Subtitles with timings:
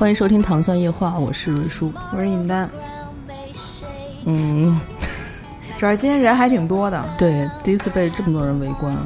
[0.00, 2.66] 欢迎收听《糖蒜夜话》，我是瑞叔，我是尹丹。
[4.24, 4.80] 嗯，
[5.76, 8.96] 主要今天人还挺多的，对，第一次被这么多人围观。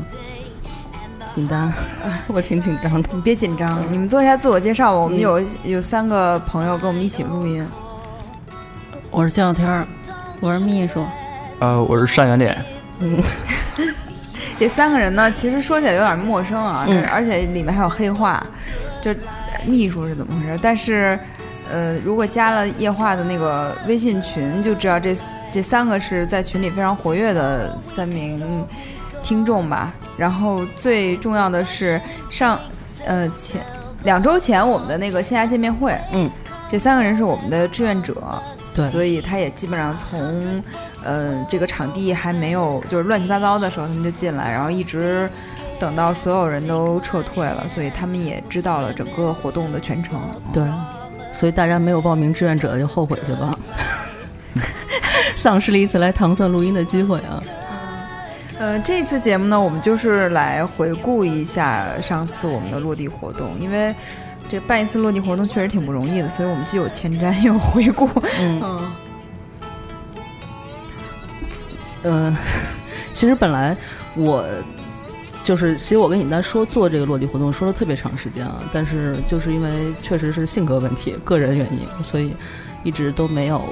[1.34, 1.72] 尹丹，
[2.28, 3.08] 我挺紧张的。
[3.12, 4.96] 你别紧张，你们做一下自我介绍吧。
[4.96, 7.66] 我们有有三个朋友跟我们一起录音。
[9.10, 9.84] 我是姜小天儿，
[10.38, 11.04] 我是秘书。
[11.58, 12.64] 呃，我是单元脸。
[13.00, 13.20] 嗯，
[14.60, 18.46] 这三个人呢，其实说起来有点陌生啊，嗯而且里面还有黑话，
[19.02, 19.12] 就
[19.66, 20.58] 秘书是怎么回事？
[20.62, 21.18] 但是，
[21.70, 25.16] 呃，如果加了夜话的那个微信群，就知道这
[25.52, 28.66] 这三个是在群里非常活跃的三名
[29.22, 29.92] 听众吧。
[30.16, 32.58] 然后最重要的是上
[33.04, 33.60] 呃前
[34.04, 36.30] 两周前我们的那个线下见面会，嗯，
[36.70, 38.14] 这三个人是我们的志愿者，
[38.74, 40.62] 对，所以他也基本上从，
[41.04, 45.28] 呃，这个场地还没有就是乱七八糟的时候，他们就进来，然后一直
[45.78, 50.20] 等到所有人都撤退了，所以他们也知道了整个活动的全程。
[50.52, 50.62] 对，
[51.32, 53.52] 所以大家没有报名志愿者就后悔去吧，
[55.36, 57.42] 丧失了一次来糖蒜录音的机会啊。
[58.56, 63.92] 呃，这次节目呢，我们就是来回顾一下上次我们的落地活动，因为
[64.48, 68.08] 这办一次落地活动确实挺不容易的，所以我们既有前瞻又有回顾。
[68.38, 68.92] 嗯嗯
[72.04, 72.36] 嗯，
[73.12, 73.76] 其实本来
[74.14, 74.44] 我
[75.44, 82.34] 就是，其实我跟尹丹说做这个落地活动说了特别长时间啊，但是就是因为确实是性格问题、个人原因，所以
[82.82, 83.62] 一直都没有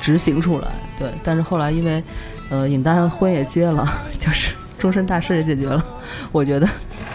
[0.00, 0.68] 执行出来。
[0.98, 2.02] 对，但是后来因为
[2.48, 3.86] 呃尹丹婚也结了，
[4.18, 5.84] 就是终身大事也解决了，
[6.32, 6.66] 我觉得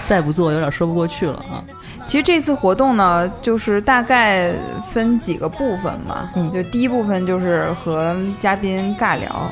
[0.06, 1.64] 再不做有点说不过去了啊。
[2.06, 4.54] 其实这次活动呢，就是大概
[4.92, 9.52] 分几个部分嘛，嗯就第一部分就是和嘉宾尬聊，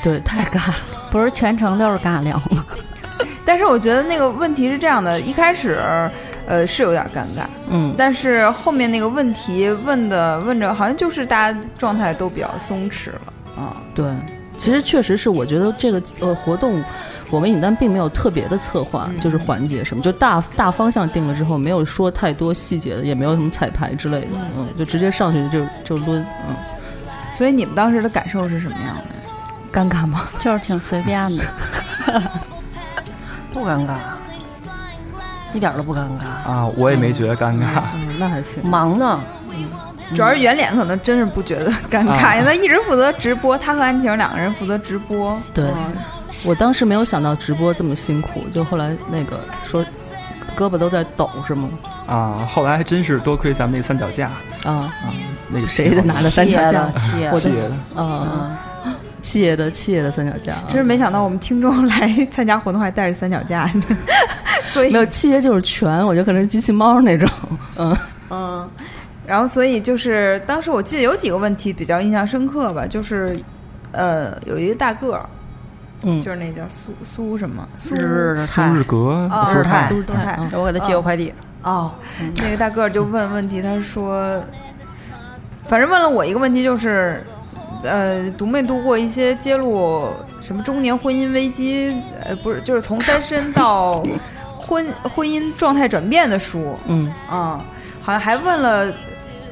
[0.00, 0.76] 对，太尬了。
[1.10, 2.64] 不是全程都是尬聊吗？
[3.46, 5.78] 但是我觉得那个问题是这样的，一开始，
[6.46, 13.32] 呃，是有点尴尬，嗯，但是后面那个问题问的问着，好像就是大家状态都比较松弛了。
[13.56, 13.76] 啊。
[13.94, 14.04] 对，
[14.58, 16.82] 其实确实是，我觉得这个呃活动，
[17.30, 19.20] 我跟尹丹并没有特别的策划，嗯。
[19.20, 26.56] 就是环节什么，就大大方向定了之后，没有说太多细节的，也没有什么彩排之类的，嗯，就直接上去就就抡，嗯，
[27.30, 29.80] 所以你们当时的感受是什么样的？
[29.80, 30.28] 尴尬吗？
[30.38, 31.44] 就是挺随便的，
[33.56, 33.94] 不尴尬，
[35.54, 36.50] 一点都不尴尬。
[36.50, 37.82] 啊，我也没觉得尴尬。
[37.94, 38.62] 嗯，那还行。
[38.68, 39.18] 忙呢，
[40.14, 45.40] 主要是圆脸可能真是不觉得尴尬，啊因为他一直负责直播，他和安晴两个人负责直播。
[45.54, 45.92] 对嗯
[46.44, 49.84] 我当时没有想到直播这么辛苦，就后来那个说
[50.54, 51.68] 胳膊都在抖是吗？
[52.06, 54.28] 啊，后来还真是多亏咱们那个三脚架
[54.64, 55.10] 啊，啊，
[55.48, 56.82] 那个谁的拿的三脚架？
[57.32, 58.58] 我的企业的啊，
[59.26, 63.68] 企业的企业的三脚架啊，真是没想到我们听众来参加活动还带着三脚架，
[64.62, 67.28] 所以没有企业就是全，我觉得可能是机器猫那种，
[67.76, 67.96] 嗯。
[68.30, 68.68] 嗯，
[69.26, 73.36] 然后所以就是当时我记得有几个问题比较印象深刻吧，就是
[73.90, 75.28] 呃有一个大个儿，
[76.04, 77.66] 嗯，就是那叫苏苏什么？
[77.78, 80.38] 苏日苏日格哦苏泰苏泰。
[80.52, 81.32] 我给他寄过快递。
[81.62, 81.92] 哦，
[82.36, 84.40] 那个大个儿就问问题，他说，
[85.66, 87.24] 反正问了我一个问题，就是
[87.82, 90.08] 呃读没读过一些揭露
[90.42, 94.04] 什么中年婚姻危机，呃不是就是从单身到
[94.58, 97.64] 婚 婚姻状态转变的书嗯，啊、
[98.02, 98.92] 好像还问了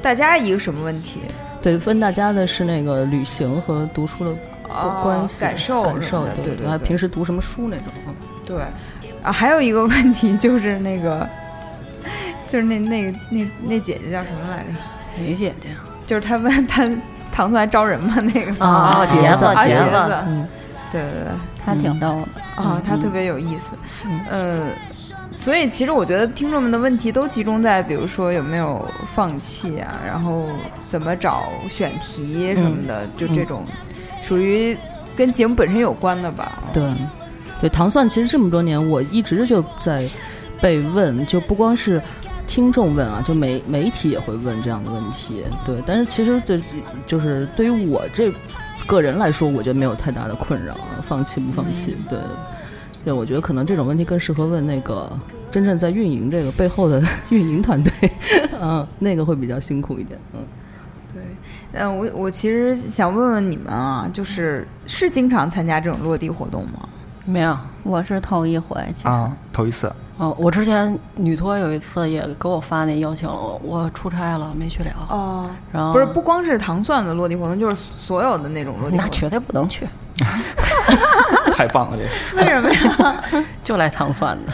[0.01, 1.21] 大家一个什么问题。
[1.61, 4.31] 对，问大家的是那个旅行和读书的
[4.69, 7.87] 啊关系、感受感受对对还对对平时读什么书那种。
[8.07, 8.13] 嗯
[8.45, 8.61] 对，
[9.23, 11.27] 啊，还有一个问题就是那个，
[12.45, 14.73] 就是那那那那姐姐叫什么来着？
[15.17, 15.69] 哪姐姐？
[16.05, 16.87] 就是她问她
[17.35, 18.15] 唐突来招人吗？
[18.23, 18.65] 那个。
[18.65, 20.47] 啊茄子啊茄子子，嗯。
[20.91, 21.27] 对对对，
[21.65, 22.63] 他挺逗的。
[22.63, 24.21] 啊他，特别有意思，嗯。
[24.29, 24.69] 呃，
[25.35, 30.45] 所以其实我觉得听众们的问题都集中在，比如说有没有放弃啊，然后
[30.87, 33.65] 怎么找选题什么的，就这种
[34.21, 34.77] 属于
[35.17, 36.63] 跟节目本身有关的吧。
[36.71, 36.89] 对，
[37.59, 40.07] 对，糖蒜其实这么多年，我一直就在
[40.61, 42.01] 被问，就不光是
[42.47, 45.43] 听众问啊，就媒媒体也会问这样的问题。
[45.65, 46.61] 对，但是其实对，
[47.05, 48.31] 就是对于我这
[48.87, 50.73] 个人来说，我觉得没有太大的困扰，
[51.07, 51.97] 放弃不放弃？
[52.09, 52.19] 对，
[53.03, 55.11] 对，我觉得可能这种问题更适合问那个
[55.51, 57.91] 真正在运营这个背后的运营团队，
[58.61, 60.39] 嗯，那个会比较辛苦一点，嗯。
[61.13, 61.23] 对，
[61.71, 66.89] 嗯，我我其实想问问你们啊，就是是经常参加这种落地活动吗？
[67.23, 68.79] 没有，我是头一回。
[68.95, 69.91] 其实啊，头一次。
[70.17, 74.89] 哦，我之前女托有一次也给我发那邀请，我我出差了没去了。
[75.09, 79.05] 哦，然后不是，不光是糖蒜的落地活动，就是所有的那种落地活动。
[79.05, 79.85] 那绝对不能去，
[81.51, 82.43] 太棒了，这个。
[82.43, 83.23] 为什么呀？
[83.61, 84.53] 就来糖蒜的。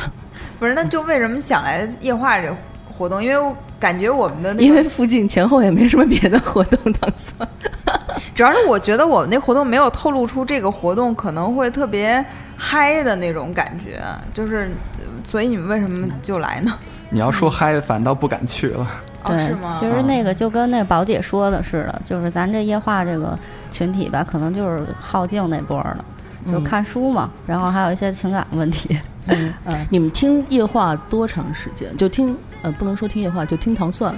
[0.59, 2.55] 不是，那就为什么想来夜话这
[2.97, 3.23] 活动？
[3.23, 7.47] 因为我感觉我们的那个因为附近前后也没什么别的活动，糖蒜。
[8.33, 12.23] 主要是我觉得我们那活动没有透露出这个活动可能会特别
[12.55, 14.01] 嗨的那种感觉，
[14.33, 16.73] 就是，呃所以你们为什么就来呢？
[17.09, 18.87] 你要说嗨，反倒不敢去了。
[19.23, 19.77] 哦，对是吗？
[19.79, 23.37] 其实那个就跟那宝姐说的似的，就是咱这夜话这个
[23.69, 28.97] 群体吧，可能就是好静那波儿的，就是嗯看书嘛，然后还有一些情感问题。
[29.27, 29.53] 嗯，
[29.89, 31.95] 你们听夜话多长时间？
[31.97, 34.17] 就听呃，不能说听夜话，就听糖蒜。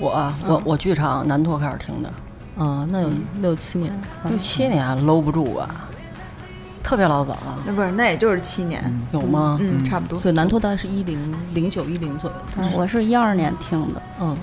[0.00, 2.08] 我啊我我剧场南拓开始听的，
[2.56, 3.10] 啊，那有
[3.40, 3.92] 六七年。
[4.24, 5.88] 六七年搂不住吧，
[6.82, 8.82] 特别老早了，那不是，那也就是七年，
[9.12, 9.56] 有吗？
[9.60, 10.20] 嗯，差不多。
[10.20, 12.36] 对，南托大概是一零零九一零左右。
[12.58, 14.36] 嗯我是一二年听的，嗯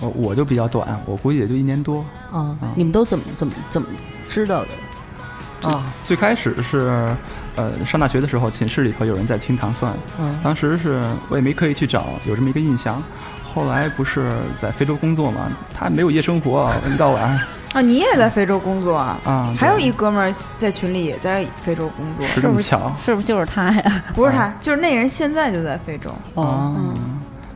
[0.00, 2.04] 我我就比较短，我估计也就一年多。
[2.32, 3.86] 啊，你们都怎么怎么怎么
[4.28, 5.68] 知道的？
[5.68, 7.14] 啊，最开始是，
[7.56, 13.02] 呃，上大学的时候，寝室里头有人在听糖蒜，嗯当时是我也没刻意去找，有这么一个印象。
[13.56, 14.30] 后来不是
[14.60, 17.22] 在非洲工作嘛，他没有夜生活，一 到晚
[17.72, 19.18] 啊，你也在非洲工作啊？
[19.24, 24.04] 啊，还有一哥们儿在群里也在非洲工作，是这么巧是不是就是他呀？
[24.14, 26.10] 不是他，就是那人现在就在非洲。
[26.34, 26.94] 哦，嗯，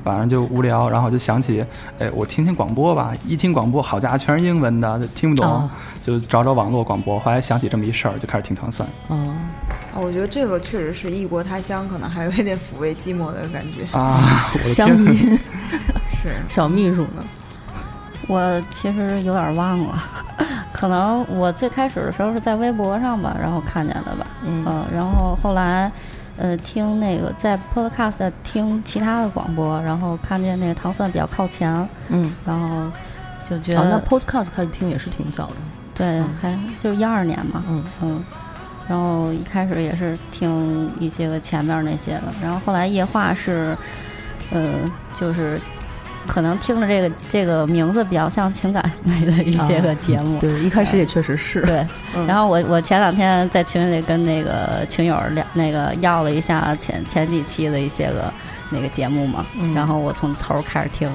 [0.04, 1.62] 晚上就无聊，然后就想起，
[1.98, 3.12] 哎，我听听广播吧。
[3.26, 5.70] 一听广播，好家伙，全是英文的，听不懂，哦
[6.02, 7.18] 就找找网络广播。
[7.20, 8.88] 后来想起这么一事儿，就开始听糖蒜。
[9.08, 9.34] 哦，
[9.94, 13.86] 啊我觉得这个确实是异国他乡，可能还有一点抚慰寂寞的感觉。
[13.96, 14.88] 啊，我的乡！
[14.88, 15.38] 音
[16.22, 17.24] 是，小秘书呢？
[18.28, 20.02] 我其实有点忘了，
[20.72, 25.90] 可能我最开始的时候是在微博上吧，然后看见的吧，嗯嗯，然后后来，
[26.36, 32.86] 呃，听那个在 Podcast 听其他的广播，然后看见那个糖蒜比较靠前，嗯，然后
[33.48, 35.54] 就觉哦，那得、Podcast 开始听也是挺早的。
[35.94, 38.24] 对，还就是一二年嘛，嗯嗯，
[38.88, 43.76] 然后一开始也是听一些个前面那些的，然后后来夜话是，
[44.52, 44.62] 呃，
[45.18, 45.60] 就是
[46.26, 51.60] 可能听着这个这个名字比较像情感类的一些个节目，对，一开始也确实是。
[51.62, 52.26] 对，嗯。
[52.26, 58.32] 然后我我前两天在群里跟那个群友聊那个要了一下前前几期的一些个
[58.70, 59.74] 那个节目嘛，嗯。
[59.74, 61.10] 然后我从头开始听，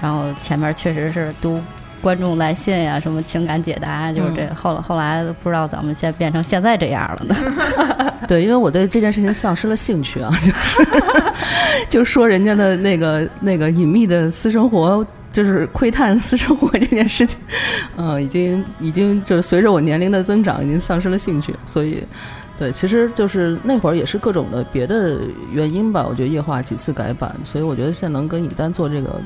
[0.00, 1.60] 然后前面确实是读
[2.00, 4.46] 观众来信呀、什么情感解答，就是这。
[4.54, 8.14] 后来后来不知道怎么现变成现在这样了呢？
[8.28, 10.86] 对，因为我对这件事情丧失了兴趣啊， 就是
[11.88, 17.38] 就说人家的那个那个隐秘的私生活，就是窥探私生活这件事情，
[17.96, 22.04] 嗯、已经已经就是随着我年龄的增长，已经丧失了兴趣，所以。
[22.58, 25.20] 对，其实就是那会儿也是各种的别的
[25.52, 26.06] 原因吧。
[26.08, 29.20] 我觉得夜话几次改版，所以我觉得现在能跟尹丹做这个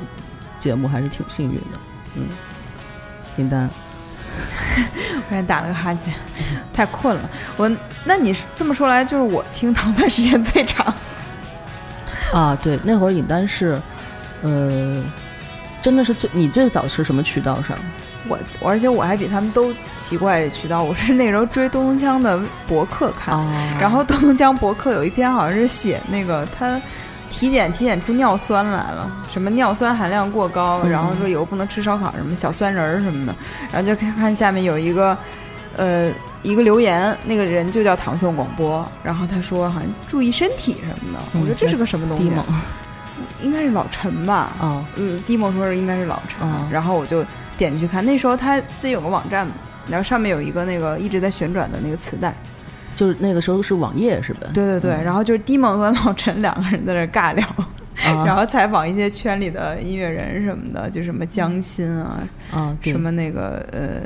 [0.58, 1.78] 节目还是挺幸运的。
[2.16, 2.24] 嗯，
[3.40, 3.68] 尹丹，
[5.16, 6.12] 我刚才打了个哈欠，
[6.72, 7.28] 太困了。
[7.56, 7.70] 我，
[8.04, 10.94] 那你是这么说来，就是我听糖蒜时间最长。
[12.32, 13.80] 啊，对，那会儿尹丹是，
[14.42, 15.02] 呃，
[15.82, 17.76] 真的是最你最早是什么渠道上？
[18.28, 20.82] 我，而且我还比他们都奇怪这渠道。
[20.82, 26.80] 我是那时候追东东江的博客看，哦然后东东江博客有一篇好像是写那个他
[27.30, 33.34] 体检体检出尿酸来了，什么尿酸含量过高，嗯然后说以后不能吃烧烤，什么小酸人儿什么的，
[33.72, 35.16] 然后就看看下面有一个
[35.76, 42.30] 呃一个留言，那个人就叫唐宋广播，然后他说好像注意身体什么的，我说这是个什么东西？
[43.42, 44.52] 应该是老陈吧？
[44.60, 47.24] 啊嗯，蒂莫说是应该是老陈，哦然后我就
[47.56, 48.04] 点进去看。
[48.04, 49.52] 那时候他自己有个网站嘛，
[49.88, 52.34] 然后上面有一个那个一直在旋转的那个磁带。
[52.94, 54.48] 就是那个时候是网页是吧？
[54.52, 58.24] 对对对，然后就是低萌和老陈两个人在那尬聊，啊。
[58.26, 62.20] 然后采访一些圈里的音乐人什么的，就什么江心啊，
[62.50, 64.00] 啊，什么那个呃，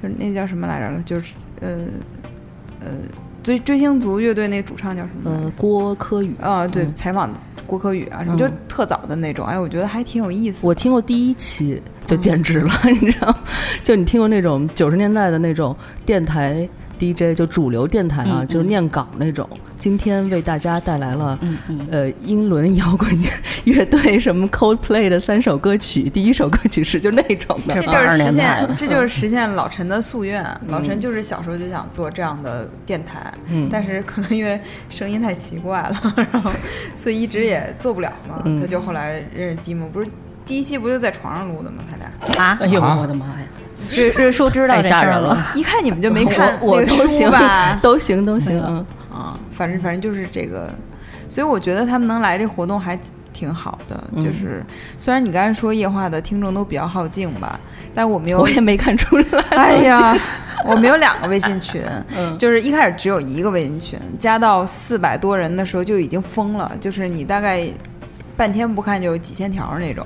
[0.00, 1.68] 就是那叫什么来着了，就是呃
[2.80, 2.86] 呃
[3.42, 5.30] 追追星族乐队那主唱叫什么？
[5.30, 6.94] 呃郭柯宇，啊，对，嗯。
[6.94, 7.30] 采访
[7.66, 8.38] 郭柯宇啊，什么嗯。
[8.38, 10.66] 就特早的那种，哎，我觉得还挺有意思。
[10.66, 13.36] 我听过第一期就简直了， 你知道，
[13.82, 19.48] 就你听过那种九十年代的那种电台 DJ，就主流电台啊，嗯就是念稿那种。
[19.78, 21.38] 今天为大家带来了。
[21.40, 23.08] 嗯嗯，呃，英伦摇滚
[23.64, 30.44] 乐队什么 Coldplay 的三首歌曲，第一首歌曲是就那种的这这就是实82年代的，现这就是实现老陈的夙愿。
[30.66, 36.50] 老陈就是小时候就想做这样的电台，嗯但是可能因为声音太奇怪了， 然后
[36.96, 38.42] 所以一直也做不了嘛。
[38.44, 40.08] 嗯他就后来认识迪蒙，不是
[40.44, 41.76] 第一期不就在床上录的吗？
[41.88, 43.46] 他俩啊哎呦啊我的妈呀！
[43.90, 47.78] 日日叔知道太这事儿吓人了，一看你们就没看我都行吧？
[47.80, 50.70] 都行都行嗯，啊，反正反正就是这个，
[51.28, 52.98] 所以我觉得他们能来这活动还
[53.32, 54.02] 挺好的。
[54.14, 54.64] 嗯就是
[54.96, 57.58] 虽然你刚才说夜话的听众都比较好静吧，
[57.94, 59.24] 但我们有我也没看出来。
[59.56, 60.16] 哎呀，
[60.66, 61.82] 我们有两个微信群，
[62.18, 67.66] 嗯就是一开始只有一个微信群，加到四百多人的时候就已经疯了，就是你大概
[68.36, 70.04] 半天不看就有几千条那种，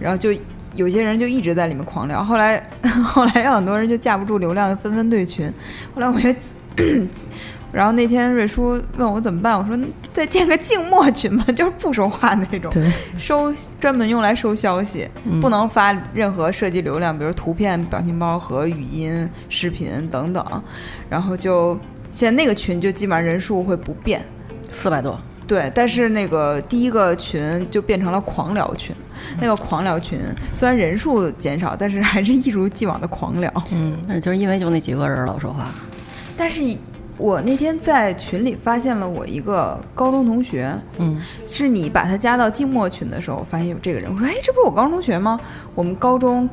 [0.00, 0.30] 然后就
[0.74, 2.62] 有些人就一直在里面狂聊，后来
[3.04, 5.52] 后来有很多人就架不住流量，就纷纷退群，
[5.94, 6.34] 后来我就。
[7.70, 9.76] 然后那天瑞叔问我怎么办，我说
[10.12, 12.72] 再建个静默群吧， 就是不说话那种，
[13.18, 15.40] 收专门用来收消息，嗯。
[15.40, 20.62] 不能发任何涉及流量，比如图片、表情包和语音、视频等等。
[21.08, 21.78] 然后就
[22.12, 24.24] 现在那个群就基本上人数会不变，
[24.70, 25.70] 四百多，对。
[25.74, 28.94] 但是那个第一个群就变成了狂聊群，
[29.40, 30.18] 那个狂聊群
[30.52, 33.52] 虽然人数减少，但是还是一如既往的狂聊。
[33.72, 35.72] 嗯但是就是因为就那几个人老说话，
[36.36, 36.62] 但是
[37.16, 44.12] 我那天在群里发现了我一个高中同学，嗯是你把他加到静默群的时候，发现有这个人。
[44.12, 45.38] 我说，哎，这不是我高中同学吗？
[45.74, 46.48] 我们高中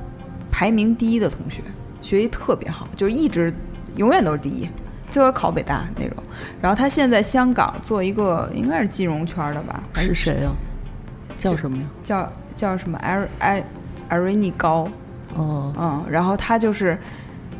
[0.51, 1.61] 排名第一的同学，
[2.01, 3.51] 学习特别好，就是一直
[3.95, 4.69] 永远都是第一，
[5.11, 6.17] 最后考北大那种。
[6.59, 10.49] 然后他现在香港做一个应该是金融圈的吧，是谁呀？
[11.37, 11.83] 叫什么呀？
[12.03, 13.63] 叫叫什么艾艾
[14.09, 14.87] 艾瑞尼高，
[15.35, 16.97] 哦，嗯，然后他就是。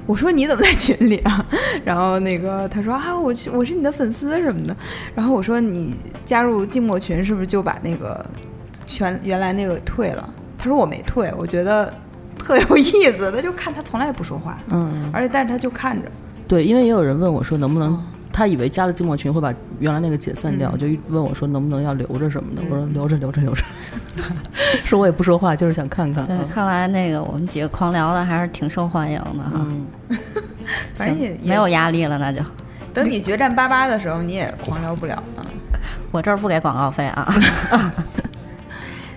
[0.08, 1.46] 我说你怎么在群里啊？
[1.86, 4.76] 然后那个他说啊，我去我是你的粉丝什么的。
[5.16, 8.26] 然后我说你加入静默群是不是就把那个
[8.88, 10.28] 全原来那个退了？
[10.58, 11.94] 他说我没退，我觉得
[12.38, 13.32] 特有意思。
[13.32, 16.12] 他就看他从来不说话，嗯，而且但是他就看着，
[16.52, 18.04] 对，因为也有人问我说能不能嗯，
[18.34, 22.62] 他以为加了静默群会把原来那个解散掉，嗯就一问我说能不能要留着什么的。
[22.70, 23.64] 我说嗯留着留着留着，
[24.84, 26.26] 说我也不说话，就是想看看。
[26.28, 29.52] 对，嗯看来那个我们几个狂聊的还是挺受欢迎的哈。
[29.64, 29.86] 嗯，
[30.94, 32.42] 反正也行没有压力了，那就
[32.94, 35.46] 等你决战八八的时候，你也狂聊不了了。
[36.12, 37.34] 我这儿不给广告费啊。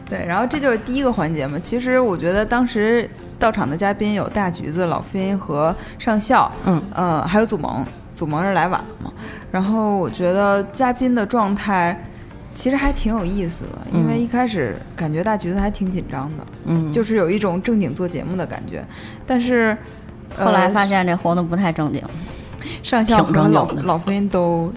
[0.08, 1.58] 对，然后这就是第一个环节嘛。
[1.58, 9.12] 其实我觉得当时到场的嘉宾有大橘子、老飞和上校，嗯，呃，还有祖萌，祖萌是来晚了嘛。
[9.50, 11.98] 然后我觉得嘉宾的状态
[12.54, 14.20] 其实还挺有意思的，因为嗯。
[14.20, 18.84] 一开始感觉大橘子还挺紧张的，嗯，就是有一种正经做节目的感觉，
[19.26, 19.76] 但是。
[20.36, 22.02] 后来呃发现这活动不太正经，
[22.82, 24.72] 上校和老老飞都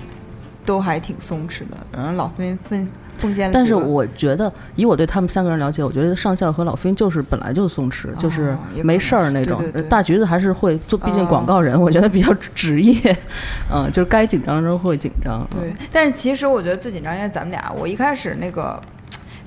[0.63, 9.57] 都还挺松弛的，然后老飞奉奉献了但是我觉得，以我对他们三个人了解，我觉得上校和老飞就是本来就松弛，就是没事儿那种。
[9.57, 13.17] 对对对大橘子还是会做，毕竟哦广告人，我觉得比较职业，
[13.73, 15.45] 嗯，就是该紧张的时候会紧张。
[15.49, 17.71] 对，但是其实我觉得最紧张应该咱们俩。
[17.77, 18.81] 我一开始那个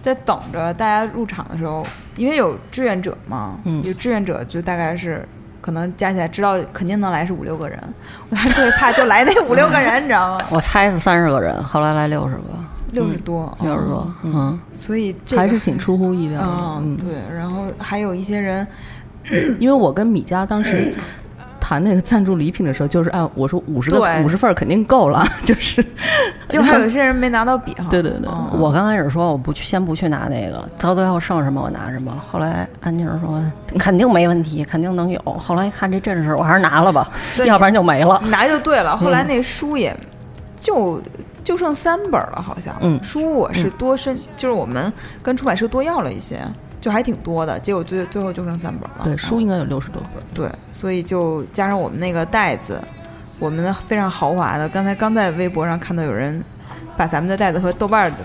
[0.02, 1.84] 在等着大家入场的时候，
[2.16, 5.26] 因为有志愿者嘛，嗯有志愿者就大概是
[5.60, 7.78] 可能加起来知道肯定能来是五六个人，
[8.30, 10.44] 我当时特别怕就来那五六个人，你知道吗？
[10.50, 12.42] 我猜是三十个人，后来来六十个，
[12.92, 16.48] 六十多，六十多，嗯，所以还是挺出乎意料的。
[16.80, 18.66] 嗯，对，然后还有一些人，
[19.58, 20.92] 因为我跟米家当时
[21.60, 25.84] 谈那个赞助礼品的时候，就是按我说五十个对五十份儿肯定够了， 就是
[26.48, 27.86] 就还有一些人没拿到笔哈。
[27.90, 32.12] 对对对嗯我刚开始说我不去，先不去拿那个，到最后剩什么我拿什么。
[32.28, 33.40] 后来安妮儿说
[33.78, 35.20] 肯定没问题，肯定能有。
[35.38, 38.20] 后来一看这阵势，我还是拿了吧，对要不然就没了。
[38.24, 38.96] 拿就对了。
[38.96, 39.96] 后来那书也
[40.58, 41.00] 就
[41.50, 42.72] 就剩三本了，好像。
[42.80, 46.40] 嗯书我是多申，就是我们跟出版社多要了一些，
[46.80, 47.58] 就还挺多的。
[47.58, 49.00] 结果最最后就剩三本了。
[49.02, 50.24] 对嗯书应该有六十多本儿。
[50.32, 52.80] 对，所以就加上我们那个袋子，
[53.40, 54.68] 我们的非常豪华的。
[54.68, 56.40] 刚才刚在微博上看到有人
[56.96, 58.18] 把咱们的袋子和豆瓣儿的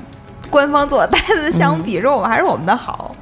[0.51, 3.15] 官方做的袋子相比，说我们还是我们的好，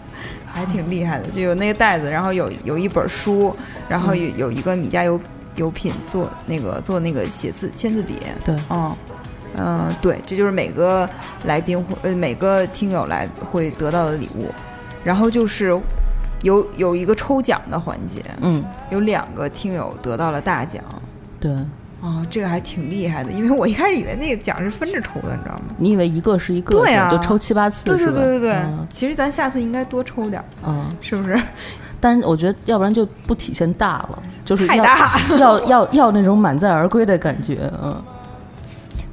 [0.45, 1.29] 还挺厉害的。
[1.29, 3.55] 就有那个袋子，然后有有一本书，
[3.87, 5.17] 然后有有一个米家油
[5.55, 8.93] 油品做那个做那个写字签字笔，对，嗯。
[9.57, 11.09] 嗯、对，这就是每个
[11.45, 14.47] 来宾会呃每个听友来会得到的礼物，
[15.03, 15.79] 然后就是
[16.41, 20.83] 有有一个抽奖的环节，嗯，有两个听友得到了大奖
[21.39, 21.51] 对。
[22.01, 25.73] 啊、这个还挺厉害的，因为我一开始以为那个奖是分着抽的，你知道吗？
[25.77, 28.11] 你以为一个是一个，对啊就抽七八次对是吧？
[28.15, 31.39] 对对对对，嗯其实咱下次应该多抽点儿，嗯，是不是？
[32.01, 34.21] 但是我觉得要不然就不体现大了。
[34.43, 38.03] 就是要太大， 要要要那种满载而归的感觉，嗯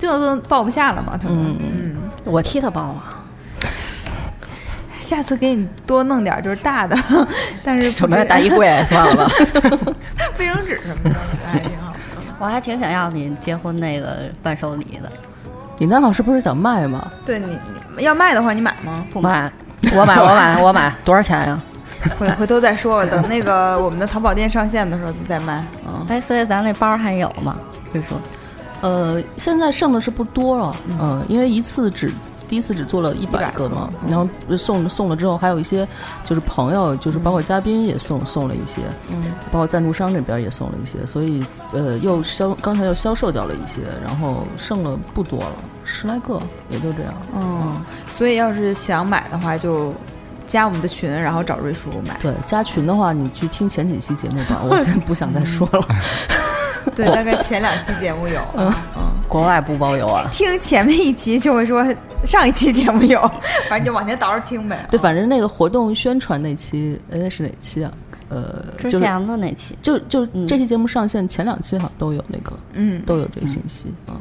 [0.00, 1.36] 最后都抱不下了嘛，他们。
[1.38, 3.20] 嗯嗯，我替他抱啊，
[4.98, 6.96] 下次给你多弄点儿就是大的，
[7.62, 9.30] 但是什么不是大衣柜算了吧。
[10.40, 11.92] 卫生纸什么的，我觉得还挺好。
[12.38, 15.10] 我还挺想要你结婚那个伴手礼的，
[15.76, 17.10] 你那老师不是想卖吗？
[17.26, 17.58] 对你
[17.98, 19.04] 你要卖的话，你买吗？
[19.12, 19.52] 不买，
[19.94, 21.60] 我买， 我买，我买，多少钱呀？
[22.18, 25.62] 回回头再说吧，等那个我们的淘宝店上线的时候再卖。
[25.86, 27.54] 嗯，哎，所以咱那包还有吗？
[27.92, 28.18] 就说
[28.80, 32.10] 呃，现在剩的是不多了，嗯、因为一次只
[32.48, 35.86] 第一次只做了一百个嘛，然后送送了之后，还有一些
[36.24, 38.82] 就是朋友，就是包括嘉宾也送送了一些，
[39.12, 39.22] 嗯，
[39.52, 45.52] 包括赞助商这边也送了一些，所以呃又销刚才又销售掉了一些，然后剩了不多了，
[45.84, 47.12] 十来个也就这样。
[47.36, 49.94] 嗯，所以要是想买的话，就
[50.46, 52.18] 加我们的群，然后找瑞叔买。
[52.20, 55.86] 对，加群的话，你去听前几期节目吧，我真不想再说了。
[56.96, 60.28] 对，大概前两期节目有，嗯嗯，国外不包邮啊？
[60.32, 61.84] 听前面一期就会说
[62.24, 63.20] 上一期节目有，
[63.68, 64.86] 反正就往前倒着听呗。
[64.90, 67.92] 对，反正那个活动宣传那期，哎，那是哪期啊？
[68.28, 74.14] 呃，就是之前的那期，就就嗯这期节目上线前两期好像都有那个嗯，都有这个信息嗯。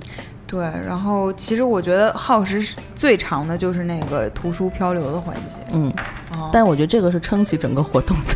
[0.48, 0.60] 对。
[0.84, 5.58] 然后其实我觉得耗时最长的就是那个图书漂流的环节。
[5.72, 5.94] 嗯，
[6.36, 8.34] 哦但我觉得这个是撑起整个活动的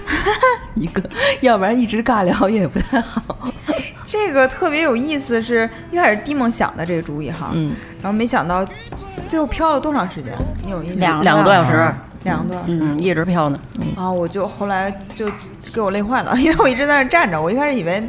[0.76, 1.02] 一个，
[1.42, 3.24] 要不然一直尬聊也不太好。
[4.06, 8.66] 这个特别有意思，是一开始蒂梦想的这个主意哈，嗯，然后没想到
[9.28, 10.32] 最后漂了多长时间？
[10.66, 11.00] 你有印象？
[11.00, 11.94] 两两个多小时，
[12.24, 12.80] 两个多小时。
[12.82, 13.60] 嗯，一直飘呢。
[13.96, 15.32] 啊，我就后来就
[15.74, 18.04] 给我累坏了， 因为我一直在那站着，我一开始以为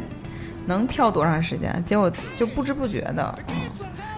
[0.65, 3.55] 能漂多长时间，结果就不知不觉的，嗯，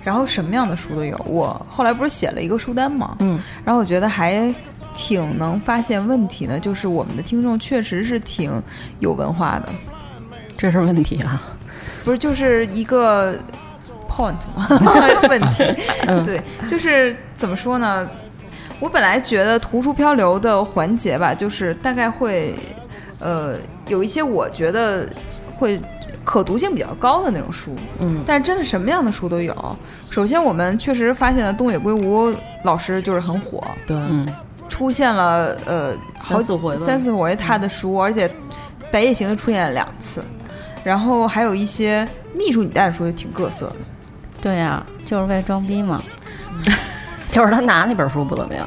[0.03, 1.15] 然后什么样的书都有。
[1.25, 4.53] 我后来不是写了一个书单嘛，嗯，然后我觉得还
[4.95, 8.51] 挺能发现问题的，就是我们的听众确实是挺
[8.99, 9.69] 有文化的，
[10.57, 11.41] 这是问题啊！
[12.07, 13.37] 不是就是一个
[14.09, 14.65] point 吗？
[15.27, 15.65] 问题，
[16.23, 18.09] 对，就是怎么说呢？
[18.79, 22.55] 我本来觉得图书漂流的环节吧，就是大概会，
[23.19, 23.57] 呃，
[23.89, 25.05] 有一些我觉得
[25.57, 25.77] 会
[26.23, 28.23] 可读性比较高的那种书，嗯。
[28.25, 29.53] 但是真的什么样的书都有。
[30.09, 32.33] 首先，我们确实发现了东野圭吾
[32.63, 34.25] 老师就是很火，对，嗯，
[34.69, 38.29] 出现了呃好几三四回三四回他的书，而且
[38.89, 40.23] 《白夜行》出现了两次，
[40.87, 43.75] 然后还有一些秘书你带的书也挺各色的。
[44.39, 46.01] 对呀、就是为装逼嘛。
[47.29, 48.65] 就是他拿那本书不怎么样，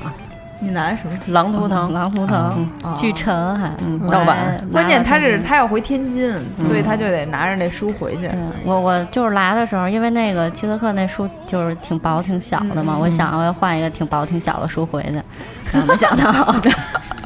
[0.61, 1.19] 你拿什么？
[1.33, 2.95] 《狼图腾》狼图腾、哦。
[2.97, 3.73] 巨沉还，
[4.07, 4.55] 盗版。
[4.71, 6.31] 关键他是他要回天津，
[6.63, 8.29] 所以他就得拿着那书回去。
[8.65, 13.01] 我我就是来的时候，因为那个齐泽克那书就是挺薄挺小的嘛，嗯。
[13.01, 15.15] 我想我要换一个挺薄挺小的书回去，
[15.73, 16.55] 然后没想到，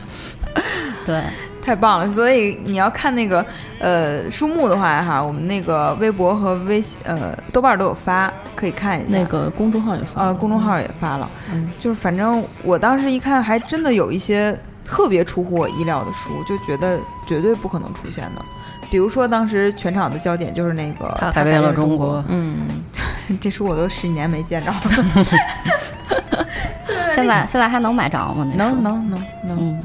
[1.05, 1.21] 对，
[1.64, 2.11] 太棒了！
[2.11, 3.44] 所以你要看那个
[3.79, 9.18] 呃书目的话哈，我们那个微博和微信呃豆瓣都有发，可以看一下。
[9.18, 11.70] 那个公众号也发呃公众号也发了，嗯。
[11.79, 18.44] 就是反正我当时一看，还真的有一些特别出乎我意料的书，就觉得绝对不可能出现的。
[18.90, 22.68] 比如说当时全场的焦点就是那个他改变了中国，嗯，
[23.40, 24.81] 这书我都十几年没见着了，
[27.14, 28.46] 现在现在还能买着吗？
[28.55, 29.59] 能能能能。
[29.59, 29.83] 嗯，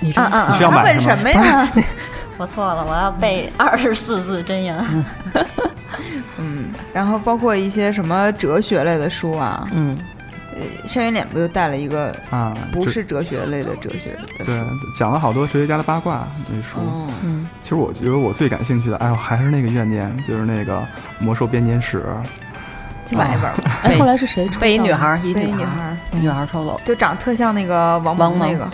[0.00, 0.48] 你这啊啊啊！
[0.52, 1.68] 你需要买问什么呀？
[2.38, 4.78] 我错了，我要背 二十四字真言。
[6.38, 9.98] 嗯，然后包括一些什么哲学类的书啊，嗯，
[10.86, 14.62] 上元脸不就带了一个啊，不是哲学类的哲学的对？，
[14.96, 16.78] 讲了好多哲学家的八卦那书。
[17.24, 20.76] 嗯，其实我觉得我最感兴趣的，哎呦，还是那个怨念，就是那个
[21.18, 21.98] 《魔兽编年史》。
[23.04, 23.80] 去买一本吧。
[23.84, 24.60] 哎，被后来是谁抽？
[24.60, 28.68] 被一女孩儿，一被女孩儿，女孩抽走，就长得特像那个王那个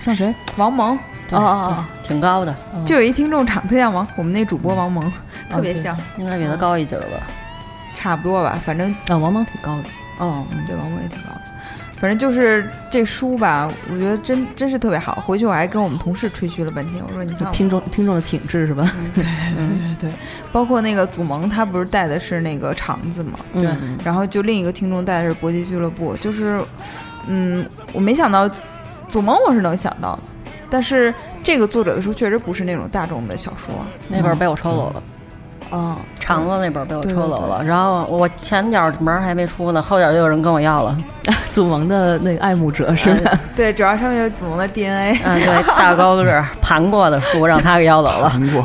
[0.00, 0.34] 像谁？
[0.56, 0.98] 王蒙，哦
[1.32, 5.10] 哦哦挺高的，就有一听众长特像王，我们那主播王蒙，
[5.50, 7.26] 特别像，应该比他高一截儿吧。
[7.94, 9.84] 差不多吧，反正哦，啊，王蒙挺高的。
[10.20, 11.40] 嗯，对，王蒙也挺高的。
[12.00, 15.16] 反正就是这书吧，我觉得真真是特别好。
[15.16, 18.88] 回去我还跟我们同事吹嘘了半天，我说你看听众听众的品质是吧？
[19.16, 20.10] 对对对，
[20.52, 23.68] 包括那个祖萌，他不是带的是那个肠子嘛，对，
[24.04, 26.60] 然后就另一个听众带的是搏击俱乐部，就是，
[27.26, 28.48] 嗯，我没想到
[29.08, 30.18] 祖萌我是能想到的，
[30.70, 33.74] 但是这个作者的书确实不是那种大众的小说，
[34.08, 35.02] 那本儿被我抽走了，
[35.72, 40.96] 嗯，肠子那本儿被我抽走了，然后我前脚门儿还没出呢，后脚就有人跟我要了。
[41.52, 43.38] 祖萌的那个爱慕者是吧？
[43.56, 45.18] 对，主要上面有祖萌的 DNA。
[45.24, 48.28] 嗯，对，大高个儿 盘过的书让他给要走了。
[48.28, 48.64] 盘过。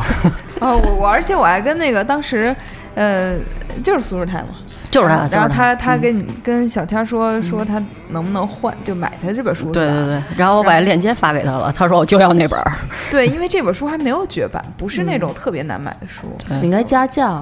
[0.60, 2.56] 哦，我我而且我还跟那个当时，
[2.96, 3.36] 呃，
[3.84, 4.50] 就是苏轼台嘛，
[4.94, 9.72] 就是他，然后他他嗯跟你跟小天说说他能不能换，就买他这本书。
[9.72, 12.72] 对对对，然后我把链接发给他了，他说我就要那本儿。
[13.10, 16.38] 对，因为这本书还没有绝版， 不是那种特别难买的书。
[16.48, 17.42] 你应该加价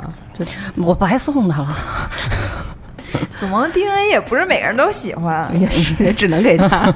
[0.77, 1.75] 我白送他了。
[3.35, 5.45] 祖萌的 DNA 也不是每个人都喜欢。
[5.59, 6.89] 也是也只能给他。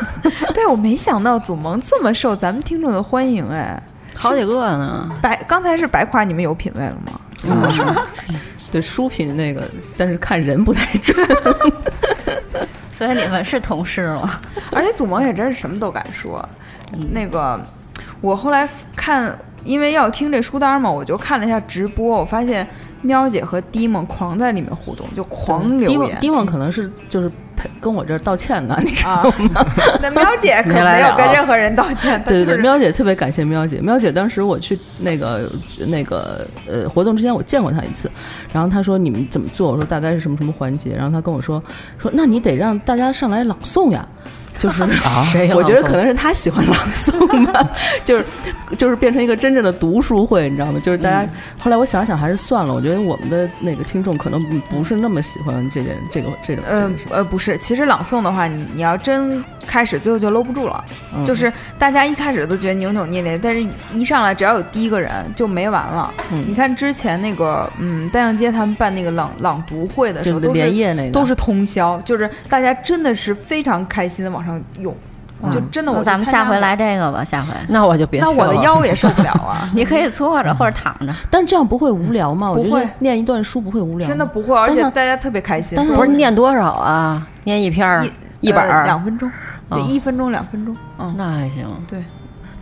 [0.54, 3.78] 对，我没想到祖萌这么受咱们听众的欢迎，哎，
[4.14, 7.20] 好几个呢，白刚才是白夸你们有品位了吗？
[8.70, 11.16] 对书评那个，但是看人不太准。
[12.92, 14.40] 所以你们是同事吗？
[14.72, 16.46] 而且祖萌也真是什么都敢说。
[17.12, 17.60] 那个，
[18.20, 22.66] 我后来看，因为要听这书单嘛，我就看了一下直播，我发现
[23.02, 26.18] 喵姐和迪梦狂在里面互动，就狂留言。
[26.20, 29.66] 迪梦可能是就是陪跟我这儿道歉呢， 你知道啊吗？，
[30.00, 33.80] 那喵姐可没有跟任何人道歉，对对对，喵姐特别感谢喵姐。
[33.80, 35.50] 喵姐当时我去那个
[35.88, 38.08] 那个呃活动之前，我见过她一次，
[38.52, 39.72] 然后她说你们怎么做？
[39.72, 41.62] 我说大概是什么什么环节，然后她跟我说
[41.98, 44.06] 说那你得让大家上来朗诵呀。
[44.58, 44.84] 就是
[45.30, 47.68] 谁我觉得可能是他喜欢朗诵吧，
[48.04, 48.24] 就是
[48.76, 50.80] 就是变成一个真正的读书会，你知道吗？
[50.82, 60.84] 就是大家、后来我想想还是算了，我觉得我们的那个听众可能不是那么喜欢这件这个这种这呃个呃，不是，其实朗诵的话，你你要真开始，最后就搂不住了。
[61.14, 66.12] 嗯就是大家一开始都觉得扭扭捏捏，但是一上来只要有第一个人就没完了。
[66.30, 74.47] 嗯你看之前那个，嗯，单向街他们办那个朗朗读会的时候，都是连夜那个都是通宵，就是大家真的是非常开心的往上
[74.78, 74.94] 涌，
[75.52, 77.52] 就真的我那咱们下回来这个吧，下回。
[77.68, 78.26] 那我就别了。
[78.26, 82.50] 那我的腰也受不了啊 你可以坐着或者躺着， 但这样不会无聊吗？
[82.50, 85.76] 我觉得不会念一段书不会无聊，真的不会，而且大家特别开心。
[85.76, 87.26] 但是不是念多少啊？
[87.44, 88.10] 念一篇儿一
[88.48, 89.30] 一本两分钟，
[89.70, 91.66] 对，啊一分钟两分钟，嗯，那还行。
[91.86, 92.02] 对，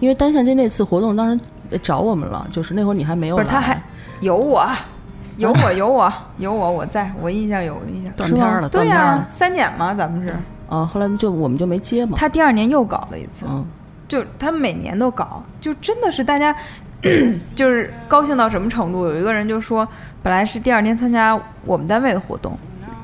[0.01, 1.44] 因为单向街那次活动当时
[1.83, 3.81] 找我们了，就是那会儿你还没有，不是他还
[4.20, 4.64] 有我，
[5.38, 8.12] 有我，有我，有我，我在我印象有印象。
[8.16, 9.25] 断片儿了，对呀。
[9.29, 10.35] 三点嘛，咱们是。
[10.69, 13.65] 啊，后来就我们就没接嘛，他第二年又搞了一次，嗯，
[14.09, 16.55] 就他每年都搞，就真的是大家
[17.55, 19.07] 就是高兴到什么程度？
[19.07, 19.87] 有一个人就说，
[20.23, 22.59] 本来是第二天参加我们单位的活动，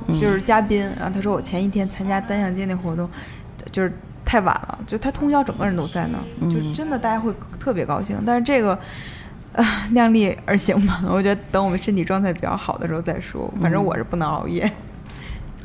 [0.06, 3.08] 嗯就是嘉宾，然后他说我前一天参加单向街那活动，
[3.70, 3.92] 就是
[4.24, 8.16] 太晚了，就他通宵整个人都在那儿，嗯就真的大家会特别高兴。
[8.26, 8.78] 但是这个。
[9.54, 11.02] 啊， 量力而行吧。
[11.10, 13.52] 我觉得等我们身体状态比较好的时候再说。
[13.60, 14.64] 反正我是不能熬夜。
[14.64, 14.70] 哦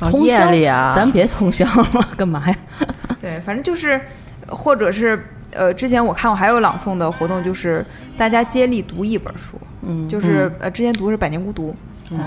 [0.06, 2.56] 夜通宵里啊， 咱别通宵了，干嘛呀？
[3.20, 4.00] 对，反正就是，
[4.48, 7.84] 或者是呃，之前我看过还有朗诵的活动，就是
[8.18, 11.76] 大家接力读一本书，嗯，就是呃，之前读是《百年孤独》，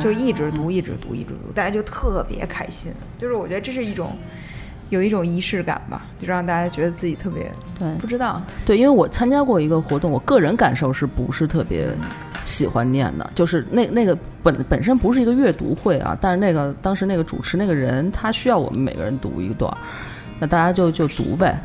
[0.00, 2.92] 就一直读，一直读，一直读，大家就特别开心。
[3.16, 4.16] 就是我觉得这是一种
[4.90, 11.88] 有一种仪式感吧，就让大家觉得自己特别对不知道，对，因为我参加过一个活动，我个人感受是不是特别
[12.44, 13.30] 喜欢念的？
[13.34, 19.78] 就是那那个本本身不是一个阅读会啊，但是那个当时那个主持那个人他需要我们每个人读一段儿，
[20.38, 21.58] 那大家就就读呗。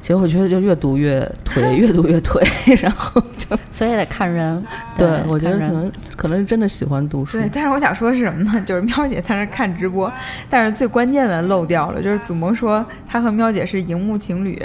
[0.00, 2.40] 结果我觉得就越读越颓， 越读越颓，
[2.82, 4.64] 然后就所以得看人。
[4.96, 7.38] 对我觉得可能可能是真的喜欢读书。
[7.38, 8.60] 对，但是我想说是什么呢？
[8.66, 10.10] 就是喵姐在那看直播，
[10.48, 14.60] 但是最关键的漏掉了，就是祖萌说他和喵姐是荧幕情侣，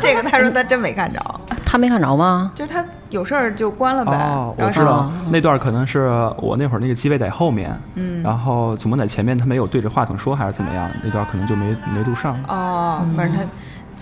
[0.00, 1.20] 这个他说他真没看着，
[1.64, 2.50] 他没看着吗？
[2.54, 4.12] 就是他有事儿就关了呗。
[4.12, 6.06] 哦，然后想我知道那段可能是
[6.38, 12.36] 我那会儿那个机位在后面，嗯，然后祖萌在前面，他没有对着话筒说还是怎么样，那段可能就没没录上。
[12.48, 13.46] 哦，反正他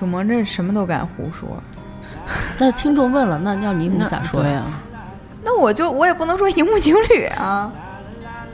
[0.00, 1.62] 祖萌这什么都敢胡说，
[2.56, 4.62] 那听众问了，那要你你那咋说呀？
[5.44, 7.70] 那我就我也不能说荧幕情侣啊。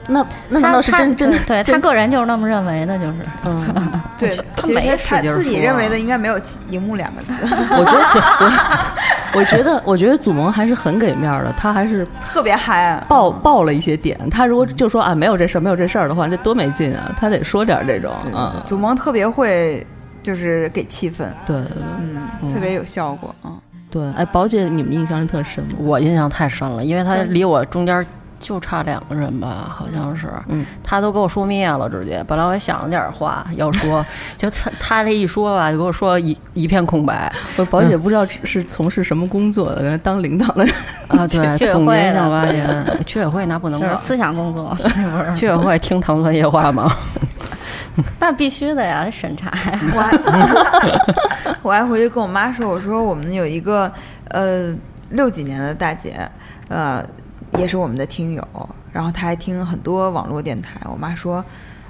[0.08, 3.92] 那那难他他道是真真对对他个人就是那么认为的，就是嗯？
[4.18, 7.32] 对，他其实没他自己认为的应该没有“荧幕”两个字，
[7.74, 8.20] 我觉得这
[9.36, 13.00] 我我觉得我觉得祖萌还是很给面儿的，他还是特别嗨。
[13.08, 14.18] 爆爆了一些点。
[14.30, 17.14] 他如果就说啊没有这事儿没有这事儿的话，那多没劲啊！
[17.16, 19.84] 他得说点儿这种啊，祖萌特别会
[20.26, 23.52] 就是给气氛，对对嗯，嗯特别有效果啊。
[23.88, 24.02] 对。
[24.16, 25.76] 哎，宝姐，你们印象是特深吗？
[25.78, 28.04] 我印象太深了，因为他离我中间
[28.40, 32.24] 就差两个人吧，好像是，嗯，他都给我说灭了，直接。
[32.26, 34.04] 本来我也想了点话要说，
[34.36, 40.64] 就他他这一说吧，就给我说一一片空白我宝姐不知道是从事什么工作的，跟人当领导的。
[41.06, 41.24] 啊。
[41.28, 44.76] 对， 居委总结会的性发言，居委会那不能搞，就是思想工作？
[45.36, 46.92] 居委会听唐村夜话吗？
[48.20, 49.80] 那必须的呀，审查呀。
[49.94, 53.90] 我还 我还回去跟我妈说，我说我们有一个
[54.28, 54.74] 呃
[55.10, 56.28] 六几年的大姐，
[56.68, 57.04] 呃
[57.58, 58.46] 也是我们的听友，
[58.92, 60.80] 然后她还听很多网络电台。
[60.84, 61.44] 我妈说，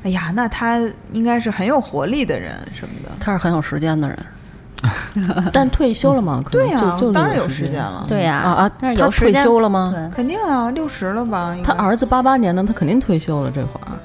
[0.05, 0.79] 哎呀，那她
[1.13, 3.11] 应该是很有活力的人什么的。
[3.19, 4.19] 她是很有时间的人，
[5.53, 6.43] 但退休了吗？
[6.45, 8.05] 可能对呀、就就是当然有时时间了。
[8.07, 9.93] 对呀、啊啊，但是他退有时间休了吗？
[9.95, 11.53] 对，肯定啊，六十了吧？
[11.57, 13.51] 应该他儿子八八年的，他肯定退休了。
[13.51, 13.97] 这会儿，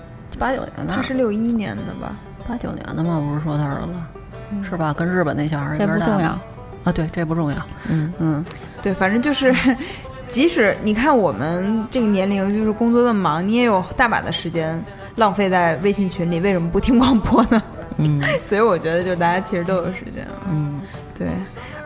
[0.41, 2.15] 八九年的，他是六一年的吧？
[2.47, 3.19] 八九年的嘛？
[3.19, 4.91] 不是说他儿子是吧？
[4.91, 6.29] 跟日本那小孩儿一这边大不重要。
[6.83, 7.57] 啊，对，这不重要。
[7.89, 8.45] 嗯，嗯，
[8.81, 9.55] 对，反正就是，
[10.27, 14.83] 即使你看我们这个年龄，就是工作那么忙，你也有大把的时间
[15.17, 17.61] 浪费在微信群里，为什么不听广播呢？
[17.97, 20.25] 嗯 所以我觉得，就是大家其实都有时间。
[20.49, 20.81] 嗯
[21.13, 21.27] 对，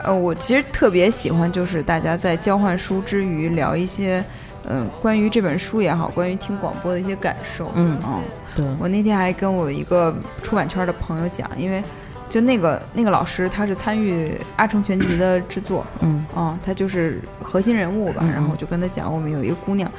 [0.01, 4.23] 呃，我其实特别喜欢，就是大家在交换书之余聊一些，
[4.67, 7.71] 嗯、关于这本书也好，关于听广播的一些感受。
[7.75, 8.21] 嗯嗯
[8.55, 11.83] 对，我那天还跟我一个出版圈的朋友讲，因为
[12.29, 18.21] 就那个那个老师他是参与《阿城全集》的制作，嗯啊、他就是核心人物吧。
[18.21, 19.91] 嗯嗯然后我就跟他讲，我们有一个姑娘，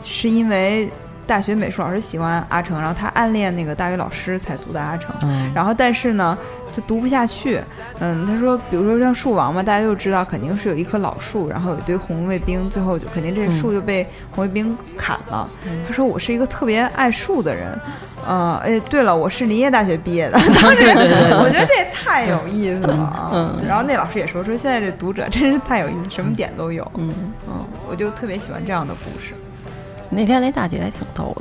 [0.00, 0.90] 是因为
[1.28, 5.14] 大学美术老师喜欢阿城，然后他暗恋那个大学老师才读的阿城。
[5.22, 6.36] 嗯然后但是呢，
[6.72, 7.60] 就读不下去。
[8.00, 15.46] 嗯，他说，比如说像树王嘛，大家就知道肯定是有一棵老树，然后有一堆红卫兵，最后就肯定这树就被红卫兵砍了。
[15.86, 17.78] 他说我是一个特别爱树的人。
[18.26, 20.38] 嗯，哎，对了，我是林业大学毕业的。
[20.62, 20.86] 当时
[21.40, 23.30] 我觉得这也太有意思了啊。
[23.34, 26.88] 嗯然后那老师也说说现在这读者真是太有意思，什么点都有。
[26.96, 27.12] 嗯
[27.48, 29.34] 嗯，我就特别喜欢这样的故事。
[30.10, 31.36] 那天那大姐还挺逗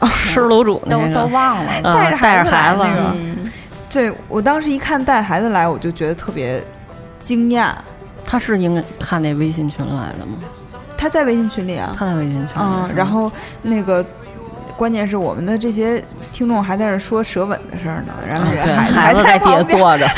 [0.00, 1.72] 的，吃楼主那个都都忘了。
[1.72, 3.50] 啊带着带着孩子孩子来那个嗯
[3.88, 6.62] 对我当时一看带孩子来，我就觉得特别
[7.18, 7.72] 惊讶。
[8.26, 10.38] 他是应该看那微信群来的吗？
[10.98, 13.30] 他在微信群里啊，他在微信群里然后
[13.62, 14.04] 那个，
[14.76, 20.08] 关键是我们的这些听众还在那说舌吻的事儿呢，然后孩孩子在底下在旁边，坐着，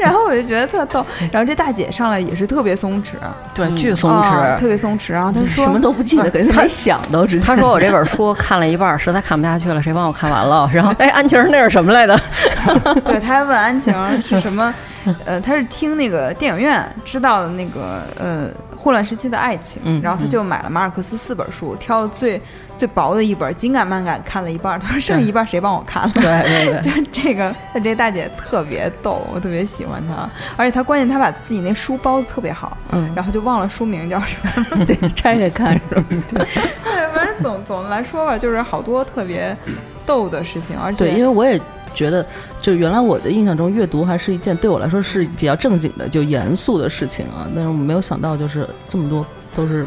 [0.00, 1.04] 然后我就觉得特逗。
[1.30, 3.08] 然后这大姐上来也是特别松弛，
[3.54, 4.66] 对，巨松弛特。
[4.66, 5.12] 别松弛。
[5.12, 7.46] 然后她说什么都不记得，肯定没想到直接。
[7.46, 10.68] 他说我这本书看了一半，实在看不下去了，谁帮我看完了？
[10.72, 12.18] 然后 哎，安琪儿那是什么来着？
[13.04, 14.74] 对，他还问安晴是什么，
[15.24, 22.40] 呃，他是听那个电影院知道的那个呃混乱时期的爱情，嗯然后他就买了马尔克斯四本书，挑了最
[22.76, 26.12] 最薄的一本，紧赶慢赶看了一半儿，他说剩一半儿谁帮我看了？
[26.14, 34.36] 对对对， 就这个，他这大姐特别逗，我特别喜欢她，而且她关键她把自己那书包的特别好，嗯，然后就忘了书名叫什
[34.76, 34.84] 么。
[34.86, 36.04] 得拆开看是吧？
[36.28, 36.46] 对，
[37.14, 39.56] 反正总总的来说吧，就是好多特别
[40.04, 41.60] 逗的事情，而且对，因为我也
[41.94, 42.24] 觉得，
[42.60, 47.48] 就原来我的印象中，阅读还是一件对我来说是比较正经的、就严肃的事情啊。
[47.54, 49.86] 但是我没有想到，就是这么多都是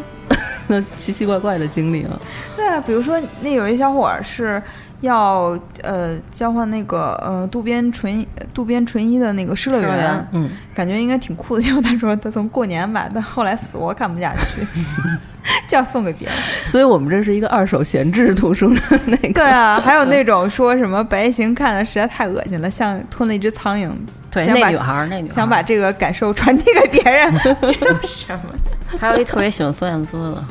[0.97, 2.19] 奇奇怪怪的经历啊。
[2.55, 4.61] 对啊，比如说那有一小伙儿是
[5.01, 11.61] 要呃交换那个呃渡边淳渡边淳一的那个《失乐园嗯，感觉应该挺酷的。
[11.61, 14.61] 结 果他说他从过年买，但后来死活看不下去，
[15.69, 16.35] 就要送给别人。
[16.65, 19.33] 所以我们这是一个二手闲置图书的那个。
[19.33, 23.89] 对啊，还有那种说什么白夜行看的实在太恶心了，像吞了一只苍蝇，
[24.29, 28.53] 对，想女孩儿，那女孩想把这个感受传递给别人，这都是什么？
[28.99, 30.43] 还有一特别喜欢孙燕姿的，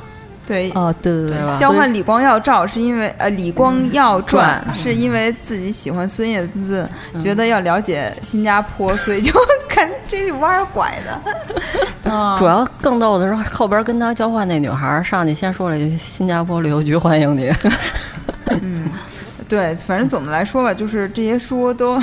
[0.48, 0.72] 对。
[0.74, 6.88] 哦，对对对交换李光耀照是因为呃李光耀传是因为自己喜欢孙燕姿，
[7.20, 9.30] 觉得要了解新加坡，所以就
[9.68, 12.10] 看这是弯儿拐的。
[12.10, 17.52] 啊主要更逗的是后边跟他交换那女孩上去先说了一句“新加坡旅游局欢迎你
[18.62, 18.88] 嗯，
[19.46, 22.00] 对，反正总的来说吧，就是这些书都，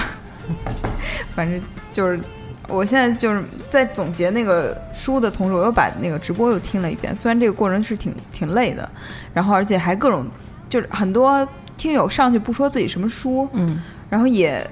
[1.36, 1.60] 反正
[1.92, 2.20] 就是，
[2.68, 7.16] 我现在就是在总结那个书的同时，我又把那个直播又听了一遍。
[7.16, 8.90] 虽然这个过程是挺挺累的，
[9.34, 10.26] 然后而且还各种
[10.70, 11.48] 就是很多
[11.78, 14.66] 听友上去不说自己什么书，嗯，然后也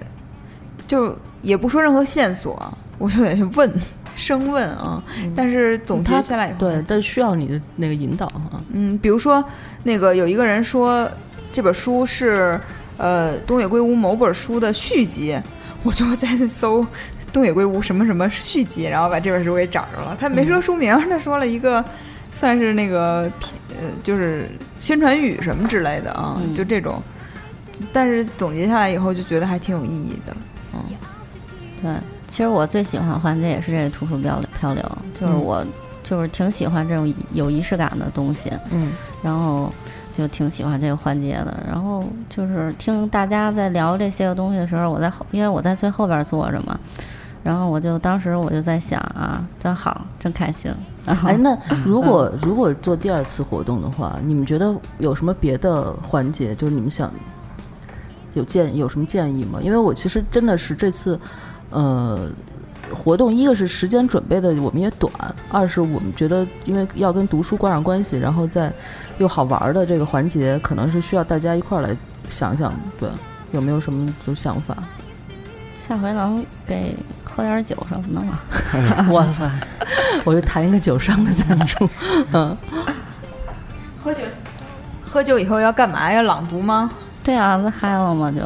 [0.87, 3.71] 就也不说任何线索，我就得去问。
[4.15, 5.03] 生问啊，
[5.35, 8.61] 但是总结下来以后，对，但需要你的那个引导啊。
[8.71, 9.43] 嗯，比如说
[9.81, 11.09] 那个有一个人说
[11.51, 12.61] 这本书是
[12.97, 15.35] 呃东野圭吾某本书的续集，
[15.83, 16.85] 我就在搜
[17.31, 20.15] 东野圭吾什么什么续集，然后把这本书给找着了。
[20.19, 21.83] 他没说书名，他说了一个
[22.31, 23.31] 算是那个
[23.69, 27.01] 呃就是宣传语什么之类的啊，嗯就这种。
[27.91, 30.35] 但是总结下来以后，就觉得还挺有意义的。
[30.73, 30.79] 嗯，
[31.81, 31.91] 对，
[32.27, 35.65] 其实我最喜欢的环节也是这个图书漂流漂流，就是嗯我
[36.03, 39.69] 就是挺喜欢这种有仪式感的东西，嗯然后
[40.15, 41.63] 就挺喜欢这个环节的。
[41.67, 46.77] 然后就是听大家在聊这些个东西的时候，我在后，因为我在最后边坐着嘛，
[47.43, 50.71] 然后我就当时我就在想啊，真好，真开心。
[51.05, 56.53] 然后哎，那 如果如果做第二次活动的话，你们觉得有什么别的环节？
[56.55, 57.11] 就是你们想
[58.33, 59.59] 有建有什么建议吗？
[59.61, 61.19] 因为我其实真的是这次，
[61.71, 62.29] 呃，
[62.93, 65.11] 活动一个是时间准备的我们也短，
[65.49, 68.71] 二是我们觉得因为要跟读书挂上关系，然后再
[69.17, 71.95] 又好玩儿的这个环节，可能是需要大家一块儿来
[72.29, 73.09] 想想，对，
[73.51, 74.77] 有没有什么就想法？
[75.85, 78.39] 下回能给喝点酒什么的吗？
[79.11, 79.51] 哇塞，
[80.23, 81.89] 我就谈一个酒商的赞助，
[82.31, 82.55] 嗯，
[84.01, 84.21] 喝酒，
[85.03, 86.09] 喝酒以后要干嘛？
[86.11, 86.89] 要朗读吗？
[87.21, 88.31] 对啊，那嗨了嘛？
[88.31, 88.41] 就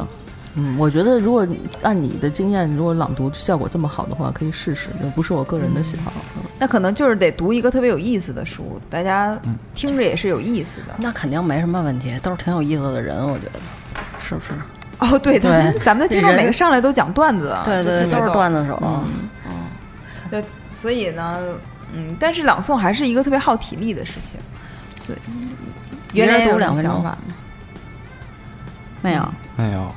[0.59, 1.47] 嗯，我觉得如果
[1.83, 6.11] 按你的经验，如果朗读效果这么好的话，可以试试，这不是我个人的喜好。
[6.57, 9.39] 那可能就是得读一个特别有意思的书，大家
[9.75, 10.95] 听着也是有意思的。
[10.97, 13.59] 那肯定没什么问题，都是挺有意思的人，我觉得，
[14.19, 14.47] 是不是？
[14.97, 18.81] 哦，对，咱们对 咱们的听众每个上来都讲段子，对对，都是段子手。
[18.83, 19.59] 嗯
[20.31, 21.39] 对，所以呢，
[21.93, 24.39] 嗯，但是朗诵还是一个特别耗体力的事情，
[24.99, 25.19] 所以
[26.13, 27.17] 原来有读两分钟什么想法吗？
[29.03, 29.23] 没有。
[29.55, 29.91] 没有，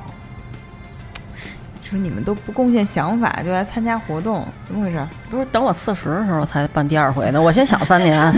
[1.90, 5.05] 说你们都不贡献想法就来参加活动，怎么回事？
[5.29, 8.33] 不是等我四十的时候才办第二回呢，我先想三年，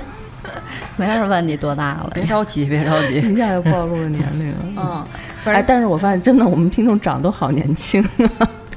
[0.96, 3.18] 没人问你多大了，别着急，别着急。
[3.18, 4.54] 一下就暴露了年龄。
[4.76, 5.04] 嗯，
[5.44, 8.02] 哎，但是我发现真的，我们听众长都好年轻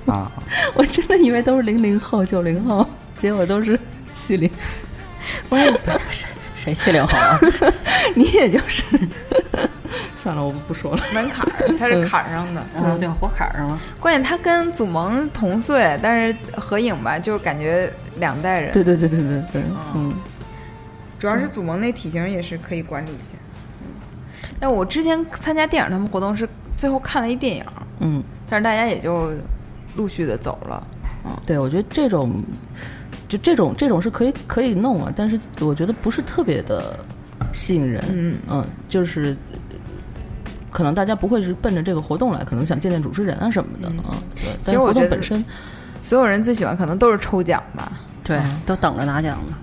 [0.06, 0.13] 啊！
[0.13, 0.32] 啊，
[0.73, 3.77] 我真的以为都是零零后、九零后，结果都是
[4.13, 4.49] 七零。
[5.49, 5.99] 我也想，
[6.56, 7.39] 谁七零后啊？
[8.15, 8.84] 你也就是。
[10.21, 11.01] 算了，我不说了。
[11.15, 12.62] 门槛儿，它是坎儿上的。
[12.75, 13.81] 啊，对，火坎儿上了。
[13.99, 18.71] 关键他跟祖萌同岁，但是合影吧，就感觉两代人。
[18.71, 19.63] 对对对对对对，
[19.95, 20.13] 嗯，
[21.17, 23.34] 主要是祖萌那体型也是可以管理一下。
[23.81, 23.88] 嗯，
[24.60, 27.65] 但我之前参加电影他们活动是最后看了一电影，
[27.99, 29.31] 嗯，但是大家也就
[29.95, 30.88] 陆续的走了。
[31.25, 32.31] 嗯对，我觉得这种，
[33.27, 36.95] 就这种这种是可以可以弄啊，但是我觉得不是特别的
[37.53, 38.03] 吸引人。
[38.12, 39.36] 嗯嗯就是
[40.71, 44.15] 可能大家不会是奔着这个活动来，可能想见见主持人啊什么的啊。
[44.34, 45.45] 对，其实活实我觉得动本身，
[45.99, 47.91] 所有人最喜欢可能都是抽奖吧。
[48.23, 49.57] 对，都等着拿奖呢。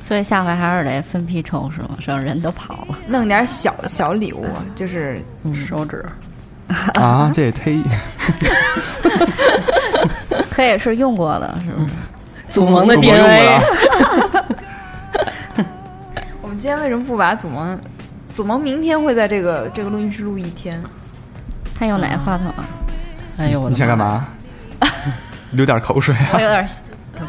[0.00, 1.96] 所以下回还是得分批抽是吗？
[1.98, 2.98] 省人都跑了。
[3.08, 5.20] 弄点小小礼物，就是
[5.66, 6.04] 手指，
[6.94, 7.82] 啊，这也忒
[10.50, 11.92] 可也是用过的，是不是？
[12.50, 14.44] 祖萌的 DNA 过了，
[16.42, 17.76] 我们今天为什么不把祖萌？
[18.34, 20.82] 祖萌明天会在这个这个录音室录一天。
[21.74, 22.66] 他用哪个话筒啊？
[23.38, 23.96] 哎呦我的你想干？
[23.96, 24.26] 嘛？
[25.52, 26.30] 流点口水啊！
[26.34, 26.68] 我有点，
[27.14, 27.24] 不是，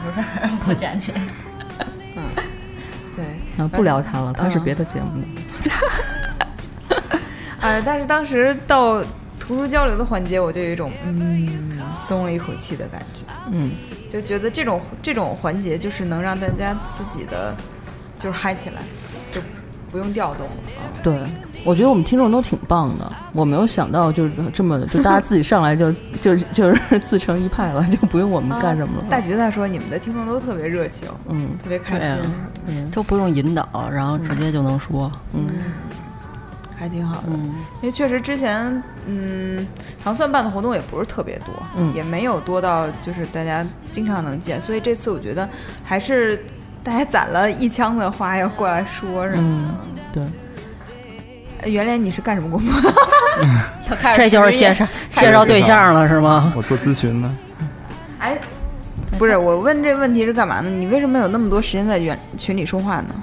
[0.68, 1.14] 我捡起。
[3.16, 3.24] 对，
[3.58, 5.28] 啊，不聊他了，他是嗯别的节目的。
[7.62, 9.02] 啊，但是当时到
[9.40, 13.72] 图书交流的环节，我就有一种嗯松了一口气的感觉，嗯，
[14.10, 17.56] 就觉得这种这种环节就是能让大家自己的
[18.20, 18.88] 就是嗨起来，就
[19.96, 20.84] 不用调动了啊。
[21.02, 21.18] 对，
[21.64, 29.06] 我觉得我们听众都挺棒的，我没有想到就是这么就大家自己上来就 就就是自成一派了，就不用我们干什么了。
[29.10, 32.18] 大橘子说你们的听众都特别热情，嗯特别开心，
[32.68, 35.10] 嗯都不用引导，然后直接就能说。
[35.34, 35.48] 嗯
[36.78, 37.28] 还挺好的。
[37.30, 37.46] 嗯，
[37.82, 39.66] 因为确实之前，嗯，
[40.04, 45.48] 糖蒜办的活动也不是特别多，嗯也没有多到就是大家经常能见，所以这次我觉得
[45.86, 46.44] 还是
[46.86, 49.76] 大家攒了一腔的话要过来说什么嗯，
[50.14, 50.24] 对，
[51.64, 51.70] 的。
[51.70, 52.94] 原来你是干什么工作的？
[53.90, 56.54] 要开始这就是介绍介绍对象了是吗？
[56.56, 57.30] 我做咨询的，
[58.20, 58.38] 哎，
[59.18, 60.70] 不是，我问这问题是干嘛呢？
[60.70, 63.16] 你为什么有那么多时间在群群里说话呢？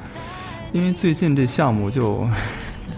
[0.73, 2.27] 因为最近这项目就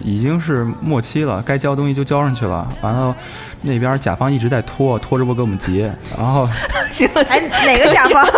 [0.01, 3.15] 已经是末期了，该交东西就交上去了，完了
[3.61, 6.49] 那边甲方一直在拖，拖着不给我们结，然后
[6.91, 8.25] 行哎，哪个甲方？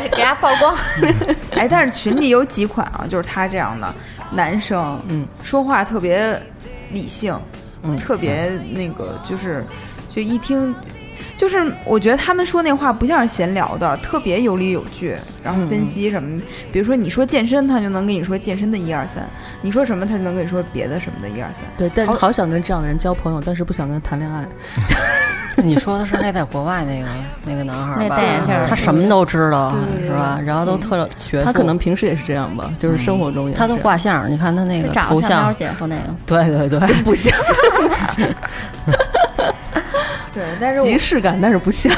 [0.00, 0.76] 给给他曝光。
[1.52, 3.92] 哎，但是群里有几款啊，就是他这样的
[4.32, 6.40] 男生，嗯，说话特别
[6.90, 7.38] 理性，
[7.82, 9.64] 嗯特别那个，就是
[10.08, 10.74] 就一听，
[11.36, 16.40] 就是我觉得他们说那话不像是闲聊的，特别有理有据，然后分析什么，
[16.72, 19.22] 比如说你说健身，他就能跟你说健身的一二三；
[19.60, 21.64] 你说什么，他就能跟你说别的什么的一二三。
[21.76, 24.46] 对，但是好好想跟这样的人交朋友，但是不想跟他谈恋爱。
[25.62, 27.06] 你说的是那在国外那个
[27.44, 27.98] 那个男孩吧？
[28.08, 30.38] 那戴眼镜儿他什么都知道是吧？
[30.44, 37.36] 然后都特学术，他可能平时也是这样吧，就是生活中也是他都挂相，你看他那个头像姐说那个，对对对，不像，
[40.32, 41.92] 对，但是我即视感，但是不像。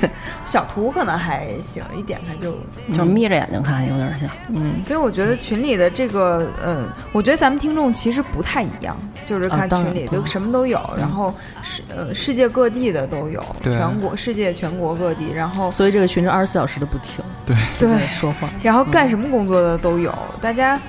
[0.00, 0.08] 对，
[0.46, 2.52] 小图可能还行，一点开就
[2.92, 4.28] 就是眯着眼睛看，有点像。
[4.48, 18.48] 嗯，所以我觉得群里的这个，嗯，我觉得咱们听众其实不太一样，就是看群里当然都什么都有，然后世呃世界各地的都有，对全国世界全国各地，然后所以这个群是二十四小时的不停，对对，说话。
[18.62, 20.80] 然后干什么工作的都有，大家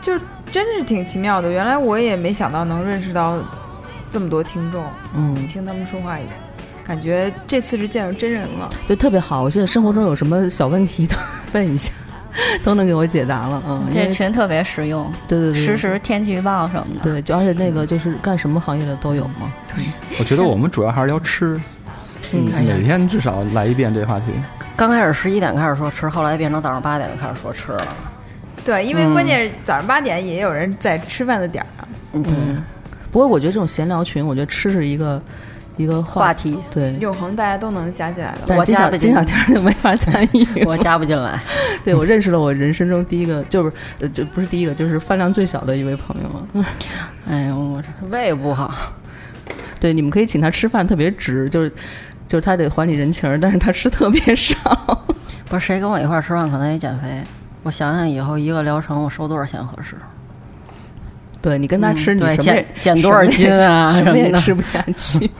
[0.00, 1.50] 就是真是挺奇妙的。
[1.50, 3.38] 原来我也没想到能认识到
[4.10, 6.24] 这么多听众，嗯，听他们说话也
[6.84, 8.70] 感觉这次是见着真人了。
[8.86, 9.42] 对，特别好。
[9.42, 11.16] 我现在生活中有什么小问题都
[11.52, 11.92] 问一下。
[12.62, 13.60] 都能给我解答了。
[13.66, 17.00] 嗯，这群特别实用，对对对，实时天气预报什么的。
[17.02, 19.52] 对，就而且那个就是干什么行业的都有嘛。
[19.74, 19.84] 对
[20.16, 21.60] 我觉得我们主要还是聊吃，
[22.32, 24.26] 嗯每天至少来一遍这话题。
[24.76, 27.88] 刚开始十一点开始说吃，后来变成早上八点开始说吃了。
[28.64, 31.88] 对，因为关键是早上八点也有人在吃饭的点儿啊。
[32.12, 32.32] 嗯，对，
[33.10, 35.20] 不过我觉得这种闲聊群，我觉得吃是一个
[35.76, 36.92] 一个话题对。
[36.94, 38.38] 永恒大家都能加起来的。
[38.46, 40.64] 但是金小我加不进金小天儿就没法参与。
[40.64, 41.40] 我加不进来。
[41.84, 46.66] 对我认识了我人生中第一个，就是呃，就不是第一个，就是饭量最小的一位朋友了。
[47.26, 48.72] 哎呦，我这胃不好。
[49.80, 51.72] 对，你们可以请他吃饭，特别值，就是
[52.28, 54.54] 就是他得还你人情儿，但是他吃特别少。
[55.48, 57.08] 不是谁跟我一块儿吃饭，可能也减肥。
[57.62, 59.96] 我想想以后一个疗程我收多少钱合适？
[61.42, 65.30] 对你跟他吃，你什么减减多少斤啊什么也吃不下去。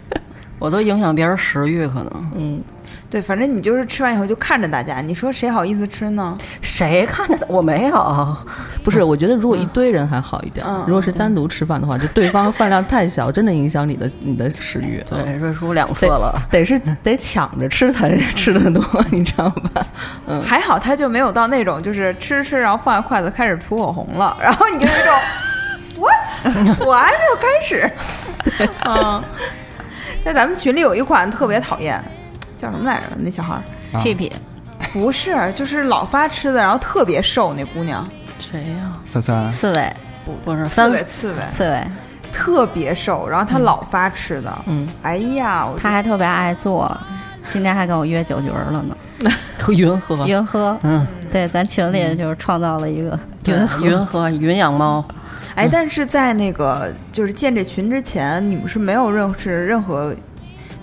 [0.58, 2.30] 我都影响别人食欲，可能。
[2.34, 2.60] 嗯，
[3.08, 6.36] 对，反正你就是吃完以后就看着大家，你说谁好意思吃呢？
[6.60, 7.46] 谁看着他？
[7.48, 8.36] 我没有。
[8.82, 15.02] 不是，我觉得如果一堆人还好一点，嗯如果是单独吃饭的话，就对方饭量太小，真的影响你的你的食欲。
[15.10, 16.34] 嗯对，瑞叔两次了。
[16.50, 19.86] 得是 得抢着吃才 吃的多，你知道吧？
[20.26, 25.14] 嗯，还好他就没有到那种就是吃吃，然后放下筷子开始涂口红了，然后你就有一种
[25.98, 26.08] 我
[26.86, 27.90] 我还没有开始。
[28.44, 29.22] 对，嗯，
[30.24, 32.00] 在咱们群里有一款特别讨厌，
[32.56, 33.06] 叫什么来着？
[33.18, 33.60] 那小孩
[34.02, 34.32] 屁屁，
[34.92, 38.92] 不是，就是老发吃的，然后特别瘦那姑娘，谁呀？
[39.04, 39.92] 三三，刺猬，
[40.44, 41.84] 不是刺三猬刺猬，刺猬，
[42.32, 46.96] 特别瘦，然后她老发吃的，嗯，哎呀，我他还特别爱做，
[47.52, 48.96] 今天还跟我约酒局儿了呢。
[49.68, 50.26] 云喝。
[50.26, 53.86] 云喝，嗯，对，咱群里就是创造了一个云喝。
[53.86, 55.04] 云喝云养猫。
[55.54, 60.14] 哎，但是在那个就是建这群之前，你们是没有认识任何，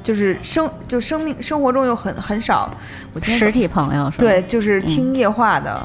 [0.04, 2.70] 就是生就生命生活中又很很少，
[3.14, 5.82] 我实体朋友，是吧对，就是听夜话的、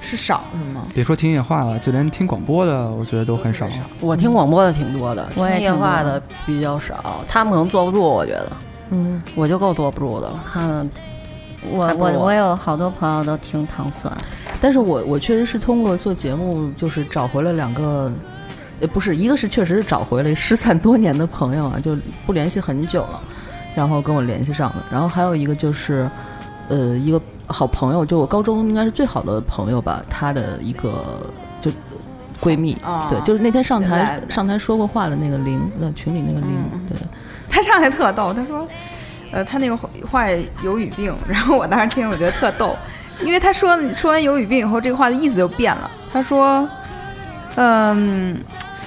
[0.00, 0.86] 是少是吗？
[0.94, 3.68] 别说听夜话了，就连听广播的，我觉得都很少。
[4.00, 7.22] 我听广播的挺多的，我也听夜话的比较少。
[7.28, 8.52] 他们可能坐不住，我觉得，
[8.90, 10.40] 嗯，我就够坐不住的了。
[10.52, 10.90] 他们
[11.70, 14.10] 我我我有好多朋友都听糖蒜，
[14.62, 18.10] 但是我我确实是通过做节目，就是找回了两个，
[18.80, 23.20] 呃，不是，一个是确实是找回了失散多年的朋友啊，就不联系很久了，
[23.74, 24.84] 然后跟我联系上了。
[24.90, 26.10] 然后还有一个就是，
[26.68, 31.20] 呃，一个好朋友，就我高中应该是最好的朋友吧，她的一个
[31.60, 31.70] 就
[32.40, 36.98] 闺蜜，哦对，就是那天上台上台说过话的那个玲，那，群里那个玲，嗯对。
[37.50, 38.66] 她上来特逗，她说，
[39.32, 40.24] 呃，她那个话
[40.62, 42.74] 有语病，然后我当时听我觉得特逗，
[43.22, 45.90] 因为她说说完有语病以后，这个话的意思就变了。
[46.12, 46.66] 她说，
[47.56, 48.38] 嗯，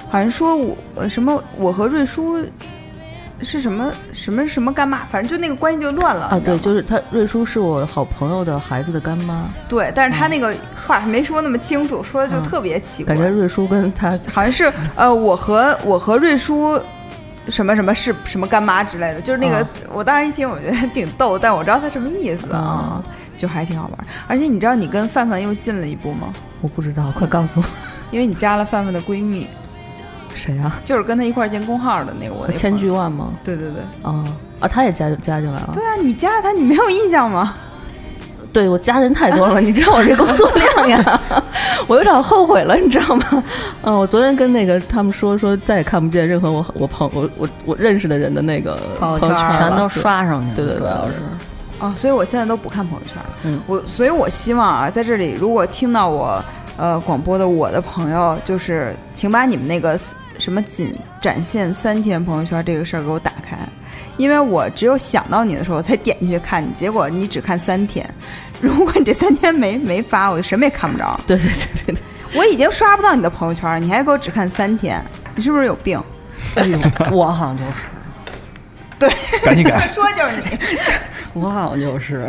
[0.08, 2.38] 好像说我呃什么我和瑞叔
[3.42, 10.54] 是什么什么什么干妈，反正就那个关系就乱了啊，对，就是是她瑞叔是我好朋友的孩子的干妈，对，但是他那个
[10.86, 16.80] 话没说那么清楚，说的就特别奇怪，感觉瑞叔跟他 好像是呃，我和我和瑞叔
[17.48, 19.68] 什么什么是什么干妈之类的，就是那个，啊。
[19.92, 23.02] 我当时一听，我觉得挺逗，但我知道他什么意思啊，
[23.36, 24.06] 就还挺好玩。
[24.26, 26.32] 而且你知道你跟范范又近了一步吗？
[26.62, 27.64] 我不知道，快告诉我。
[28.10, 29.46] 因为你加了范范的闺蜜，
[30.34, 30.80] 谁啊？
[30.84, 32.76] 就是跟他一块儿建工号的那个我那千。
[32.76, 33.30] 句万吗？
[33.44, 34.24] 对对对，啊
[34.60, 35.70] 啊，他也加加进来了。
[35.72, 37.54] 对啊，你加了他，你没有印象吗？
[38.52, 41.20] 对我加人太多了， 你知道我这工作量呀，
[41.88, 43.44] 我有点后悔了，你知道吗？
[43.82, 51.14] 嗯，我昨天跟那个他们说说再也看不见任何我我朋我我我认识的人的那个朋友圈全都刷上去了，对对对主要是。
[51.80, 53.30] 啊，所以我现在都不看朋友圈了。
[53.44, 56.40] 嗯我所以，我希望啊，在这里，如果听到我
[56.76, 59.98] 呃广播的我的朋友，就是请把你们那个
[60.38, 63.56] 什么仅展现三天朋友圈这个事儿给我打开，
[64.16, 68.08] 因为我只有想到你的时候才点进去看你，结果你只看三天。
[68.60, 71.18] 如果你这三天没没发，我就什么也看不着。
[71.26, 72.02] 对对对对对，
[72.34, 75.02] 我已经刷不到你的朋友圈了，你还给我只看三天，
[75.34, 76.02] 你是不是有病？
[76.54, 76.78] 哎呦，
[77.10, 77.82] 我好像就是，
[78.98, 79.88] 对赶紧改。
[79.92, 80.58] 说就是你。
[81.34, 82.28] 我好像就是。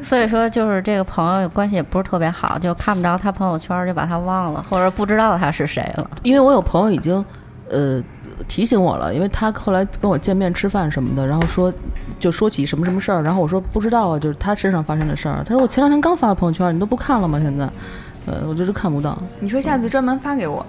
[0.00, 6.08] 所以说就是这个朋友关系也不是特别好，就看不着他朋友圈就把他忘了，或者不知道他是谁了。
[6.22, 7.24] 因为我有朋友已经
[7.70, 8.02] 呃
[8.46, 11.72] 提醒我了，因为他后来跟我见面吃饭什么的，然后说
[12.18, 15.42] 就说起什么什么事儿，然后我说不知道啊，就是他身上发生的事儿。
[15.44, 17.40] 他说我前两天刚发的朋友圈，你都不看了吗？
[17.42, 17.64] 现在，
[18.26, 19.18] 呃，我就是看不到。
[19.40, 20.64] 你说下次专门发给我，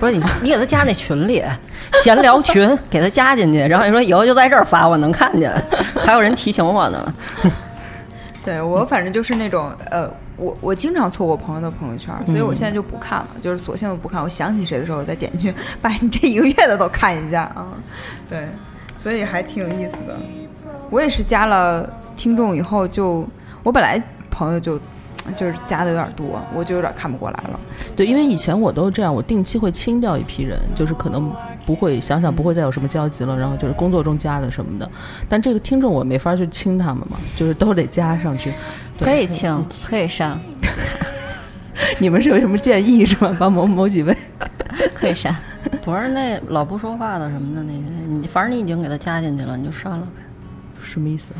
[0.00, 1.42] 不是你，你给他加那群里，
[2.02, 5.52] 闲聊群，给他加进去，然后你说以后就在这儿发，我能看见，
[5.96, 7.14] 还有人提醒我呢。
[8.44, 10.10] 对我反正就是那种呃，
[10.42, 14.20] 我我经常错过朋友的朋友圈，所以我现在就不看了，就是索性都不看。
[14.20, 17.68] 我想起谁的时候，我再点进去，把你这一个月的都看一下啊。
[18.28, 18.48] 对，
[18.96, 20.18] 所以还挺有意思的。
[20.90, 23.24] 我也是加了听众以后就，
[23.62, 24.78] 我本来朋友就
[25.36, 27.60] 就是加的有点多，我就有点看不过来了。
[27.94, 31.30] 对，因为以前我都是这样，我定期会清掉一批人，就是可能
[31.64, 34.90] 不会想想不会再有什么交集了，然后就是工作中加的什么的。
[35.28, 38.52] 但这个听众我没法去清他们嘛，就是都得加上去。
[39.02, 40.38] 对可以清， 可以删，
[41.98, 43.34] 你们是有什么建议是吧？
[43.38, 44.16] 帮某某几位？
[44.94, 45.34] 可以删。
[45.82, 47.82] 不是那老不说话的什么的那些，
[48.20, 50.22] 你反正你已经给他加进去了，你就删了呗。
[50.82, 51.30] 什么意思？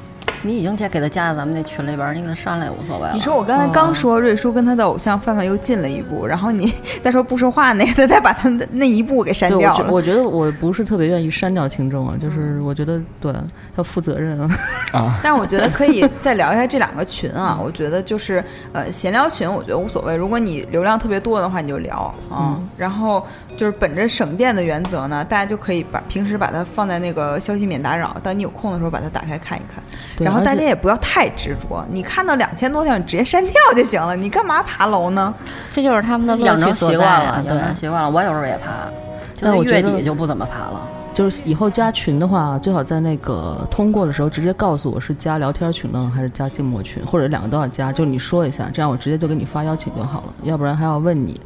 [0.43, 3.09] 你已经加给他加在咱们那群里边儿，你给他删了也无所谓。
[3.15, 9.79] 你说我刚才刚说瑞叔跟他的偶像范范又近了一步，然后你 再说不说话那个，他再把他的那一步给删，掉了。
[9.79, 13.33] 我觉我觉得我不是特别愿意删掉听众啊，就是我觉得对
[13.77, 14.51] 要负责任啊。
[14.93, 20.15] 啊，但是我觉得可以再聊一下这两个群啊， 我觉得就是呃闲聊群，我觉得无所谓。
[20.17, 22.59] 如果你流量特别多的话，你就聊啊。
[22.77, 23.25] 然后
[23.57, 29.83] 就是本着省电的原则呢，大家就可以把平时把它放在那个消息免打扰，当你有空的时候把它打开看一看。
[30.19, 35.33] 然后对而且大家也不要太执着，你看到两千多条，你直接删掉就行了，你干嘛爬楼呢？
[35.71, 37.43] 这就是他们的乐养成趣所在习惯了，啊。
[37.47, 38.11] 养成，习惯了。
[38.11, 38.89] 我有时候也爬，
[39.35, 40.81] 就是但我觉得月底就不怎么爬了。
[41.15, 51.39] 就是以后加群的话，最好在那个通过的时候直接告诉我是加聊天群呢，还是加静默群，或者两个都要加，就你说一下，这样我直接就给你发邀请就好了，要不然还要问你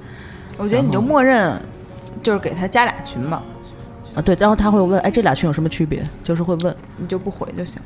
[0.56, 1.60] 我觉得你就默认
[2.22, 3.42] 就是给他加俩群吧，
[4.16, 4.22] 啊。
[4.22, 6.02] 对，然后他会问，哎，这俩群有什么区别？
[6.24, 6.76] 就是会问。
[6.96, 7.80] 你就不回就行。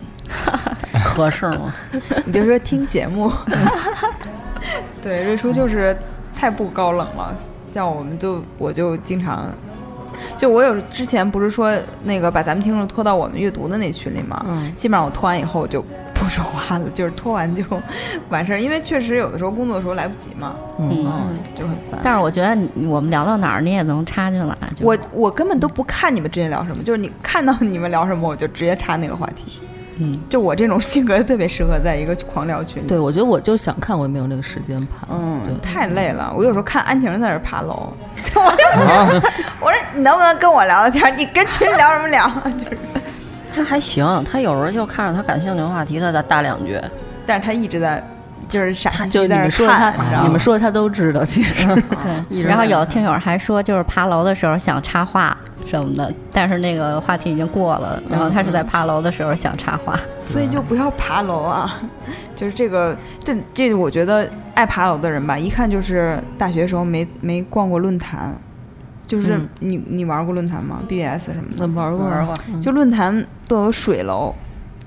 [1.05, 1.75] 合适吗？
[2.25, 3.31] 你就说听节目。
[5.03, 5.97] 对，瑞叔就是
[6.35, 7.35] 太不高冷了，
[7.73, 9.49] 像我们就我就经常，
[10.37, 11.75] 就我有之前不是说
[12.05, 15.85] 那个把咱们听众拖到我们阅读的那群里嘛，嗯基本上我拖完以后我就
[16.21, 17.65] 不说话了，就是拖完就
[18.29, 21.99] 完事儿，因为确实有的时候工作的时候来不及嘛，嗯，嗯，就很烦。
[22.03, 24.55] 但是我觉得你我们聊到哪儿，你也能插进来。
[24.77, 29.63] 就我我根本都不看你们之间聊什么，就是你看到你们聊什么，我就直接插那个话题。
[30.03, 32.87] 嗯，就我这种性格特别适合在一个狂聊群里。
[32.87, 35.07] 对，我觉得我就想看，我也没有那个时间爬。
[35.11, 36.33] 嗯，太累了。
[36.37, 37.93] 我有时候看安婷在那爬楼，
[38.35, 39.21] 我就
[39.61, 41.13] 我说你能不能跟我聊聊天？
[41.19, 42.27] 你跟群聊什么聊？
[42.59, 42.79] 就是，
[43.55, 46.81] 他还行，他有时候就看着他感兴趣的话题，他再搭两句。
[47.27, 48.03] 但是他一直在
[48.49, 51.67] 就是傻兮就你兮在那们说他看，你知道，吗你们说的他都知道，其实。
[52.29, 55.37] 对， 然后有听友还说，就是爬楼的时候想插话
[55.67, 59.99] 什么的，但是那个话题已经过了，然后他是在爬楼的时候想插话。
[60.23, 61.81] 所以就不要爬楼啊。
[62.35, 68.35] 就是这个，这这个，我觉得爱爬楼的人吧，一看就是大学时候没没逛过论坛。
[69.11, 74.33] 就是嗯你你玩过论坛吗？BBS 什么的，那玩过玩过，就论坛都有水楼，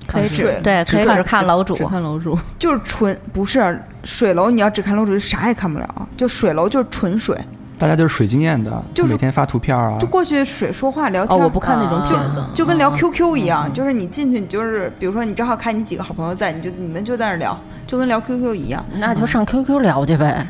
[0.06, 1.84] 可以水只对，可以只看楼主只。
[1.84, 2.38] 看楼主。
[2.58, 6.08] 就是纯不是水楼，你要只看楼主就啥也看不了。
[6.16, 7.38] 就水楼就是纯水，
[7.78, 11.38] 大家就是水经验的，就是每天发图片啊就，过去水说话聊哦，天。
[11.40, 20.46] 我不看那种帖子，就跟聊嗯 QQ 一样，就是你进去，你就是比如说你正好看你几个好朋友在，你就你们就在那儿聊，就跟聊 QQ 一样，那就上 QQ 聊去呗。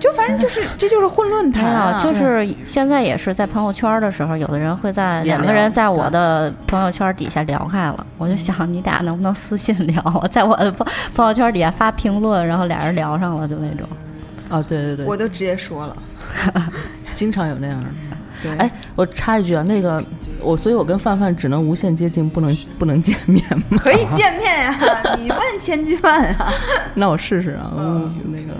[0.00, 13.86] 就反正就是 这就是混论坛啊，就是现在也是在朋友圈的时候，有的人会在两个人在我的朋友圈底下聊开了，我就想你俩能不能私信聊啊， 在我的朋朋友圈底下发评论，然后俩人聊上了，就那种。
[14.48, 15.96] 啊，对对对，我都直接说了，
[17.14, 17.86] 经常有那样的。
[18.42, 20.02] 对，哎，我插一句啊，那个
[20.40, 23.78] 我，所以我跟范范只能无限接近，不能不能见面吗？
[23.84, 24.76] 可以见面呀，
[25.18, 26.52] 你问千钧万啊，
[26.94, 28.54] 那我试试啊，嗯，那个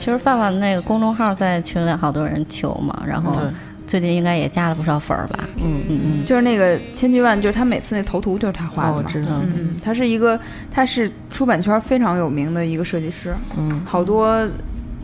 [0.00, 3.38] 其实范范那个公众号在群里好多人求嘛，然后
[3.86, 5.40] 最近应该也加了不少粉儿吧。
[5.62, 10.40] 嗯嗯嗯，就是那个千钧万，就是他每次那头图就是他画的哦，我，知道，嗯嗯，他是一个，
[10.70, 13.82] 他是出版圈非常有名的一个设计师，嗯。
[13.84, 14.48] 好多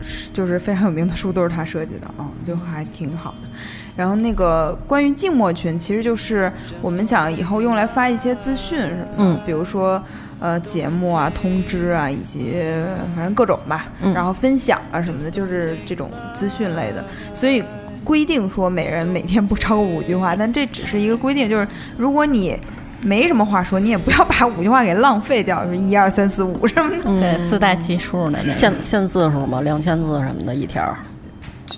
[0.01, 3.47] 是就是非常有名的书都是他设计的嗯，就还挺好的。
[3.95, 9.39] 然后那个关于静默群，其实就是我们想以后用来发一些资讯什么的，嗯。
[9.45, 10.01] 比如说
[10.39, 12.53] 呃节目啊、通知啊，以及
[13.15, 17.03] 反正各种吧，嗯然后分享啊什么的，就是这种资讯类的。
[17.33, 17.63] 所以
[18.03, 21.67] 规定说每人每天不超过五句话，但这只是一个规定，就是
[21.97, 22.57] 如果你
[23.01, 26.97] 没什么话说，你也不要把五句话给浪费掉，说 一二三四五什么的。
[27.05, 28.39] 嗯对，自带计数的。
[28.39, 30.95] 限限字数嘛，两千字什么的一条。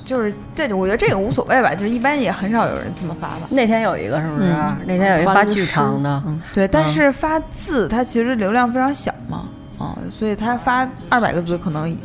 [0.05, 3.47] 就是这，我觉得这个无所谓吧，就是一般也很少有人这么发吧。
[3.49, 4.47] 那天有一个是不是？
[4.51, 9.45] 嗯那天有一个发巨长的，嗯对，但是发字它其实流量非常小嘛，
[9.77, 11.95] 啊、所以它发二百个字可能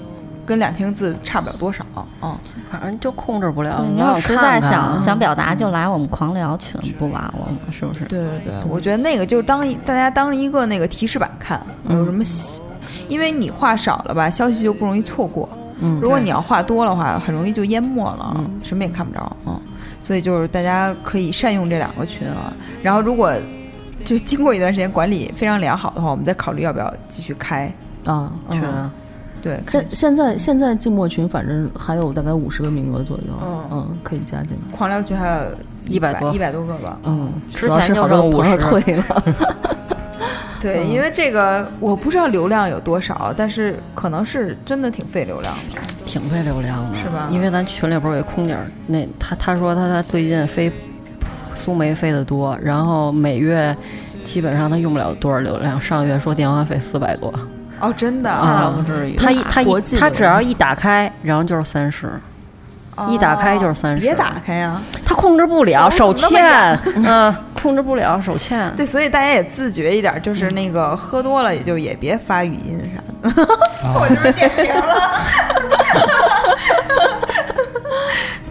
[0.47, 1.85] 跟两千个字差不了多少，
[2.21, 2.39] 啊、
[2.71, 3.85] 反正就控制不了。
[3.89, 7.47] 你要要实在想想表达，就来我们狂聊群，不完了吗？
[7.71, 8.05] 是不是？
[8.07, 12.61] 对对对，我觉得那个就当一大家当一个那个提示板看，有什么喜，
[13.09, 15.49] 因为你话少了吧，消息就不容易错过。
[15.81, 19.61] 嗯如果你要话多的话，很容易就淹没了，嗯什么也看不着，嗯。
[20.01, 22.53] 所以就是大家可以善用这两个群啊，
[22.83, 23.33] 然后如果
[24.05, 27.73] 就经过一段时间管理非常良好的话，我们再考虑要不要继续开。
[28.05, 28.91] 啊，群嗯
[29.41, 34.77] 对，现现在现在静默群反正还有大概五十个名额左右，嗯嗯，可以加进来。
[34.77, 35.35] 狂聊群还有
[35.89, 36.99] 100多一百多个吧。
[37.05, 39.05] 嗯，之前就好多剩朋友50退了。
[40.65, 45.81] 对，因为这个我不知道流量有多少，但是可能是真的挺费流量的。
[46.07, 50.73] 挺费流量的，是吧因为咱群里不是有一空姐儿，那她她说她她最近飞
[51.55, 53.77] 苏梅飞的多，然后每月
[54.25, 57.35] 基本上她用不了多少流量，上月说电话费四百多，
[57.81, 59.17] 哦，真的啊那倒不至于。
[59.17, 62.13] 她一她一国际她只要一打开，然后就是三十，
[63.11, 66.31] 一打开就是30哦别打开呀、他控制不了手欠，
[66.97, 73.47] 嗯，控制不了手欠，对，所以大家也自觉一点，就是那个喝多了也就也别发语音啥的。
[73.95, 75.21] 我就是点评了？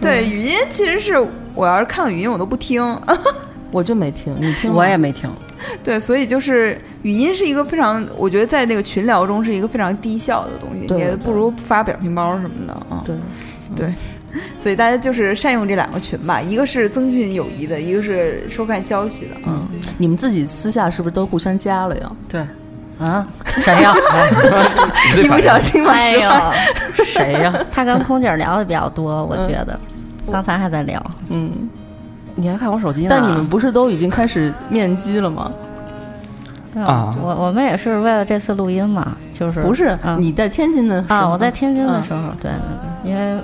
[0.00, 1.16] 对，语音其实是
[1.54, 2.98] 我要是看到语音我都不听。
[3.70, 5.28] 我就没听，你听我也没听，
[5.82, 13.02] 对，所以就是语音是一个非常，我觉得在那个群聊中是一个非常低效的东西，也不如发表情包什么的啊。
[13.04, 13.16] 对，
[13.76, 13.92] 对，
[14.58, 19.36] 所以大家就是善用这两个群吧，一个是增进友谊的，一个是收看消息的。
[19.46, 19.66] 嗯，
[19.98, 22.10] 你们自己私下是不是都互相加了呀？
[22.28, 22.40] 对，
[22.98, 23.92] 啊， 谁呀？
[25.22, 26.30] 一不小心把哎呦，
[27.04, 27.52] 谁呀？
[27.72, 29.78] 他跟空姐聊的比较多，我觉得。
[30.32, 31.50] 刚才还在聊，嗯，
[32.34, 33.08] 你还看我手机呢？
[33.10, 35.52] 但你们不是都已经开始面基了吗？
[36.76, 42.58] 嗯啊我我们也是为了这次录音嘛，就是不是，嗯你在天津的时候啊，我在天津的嗯时候，对对
[43.04, 43.40] 对，因为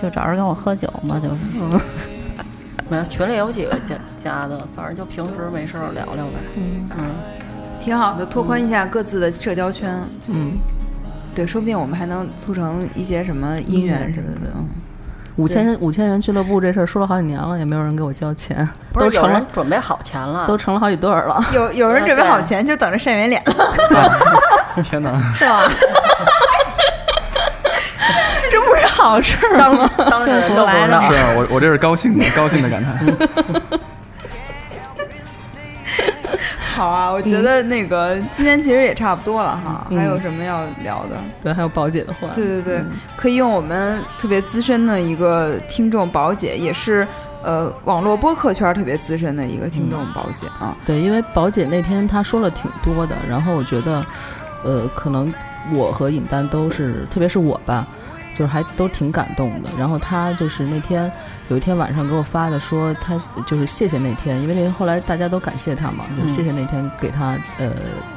[0.00, 1.62] 就找人跟我喝酒嘛，就是
[2.88, 6.32] 没有群里有几个加加的，反正就平时没事儿聊聊呗。
[6.56, 7.04] 嗯嗯，
[7.82, 10.00] 挺好的，拓宽一下各自的社交圈。
[10.28, 10.52] 嗯，
[11.34, 14.50] 对，说不定我们还能促成一些什么姻缘什么的。
[14.56, 14.66] 嗯
[15.36, 21.42] 五千五千元俱乐部这事儿说了好几年了，也没有人给我交钱，不是有都成了人准备好钱了，都成了好几对儿了。
[21.54, 23.54] 有有人准备好钱，就等着晒圆脸了，
[24.82, 25.32] 天哪！
[25.34, 25.62] 是吧？
[29.02, 29.76] 好事儿当
[30.10, 31.00] 当幸福来了。
[31.10, 32.98] 是啊，我我这是高兴的， 高兴的感叹。
[36.76, 39.98] 好啊，我觉得那个今天其实也差不多了哈，嗯。
[39.98, 41.16] 还有什么要聊的？
[41.42, 42.82] 对，还有宝姐的话，对对对，
[43.16, 47.06] 可以用我们特别资深的一个听众宝姐，也是
[47.42, 50.74] 呃网络播客圈特别资深的一个听众宝姐啊。
[50.86, 54.02] 对，因为宝姐那天她说了挺多的，然后我觉得，
[54.64, 55.30] 呃，可能
[55.74, 57.86] 我和尹丹都是，特别是我吧，
[58.40, 59.68] 就是还都挺感动的。
[59.78, 61.12] 然后他就是那天
[61.48, 67.66] 有一天晚上给我发的，说他就是谢谢那天，因为那天后来大家都感谢他嘛，就是谢谢那天给他呃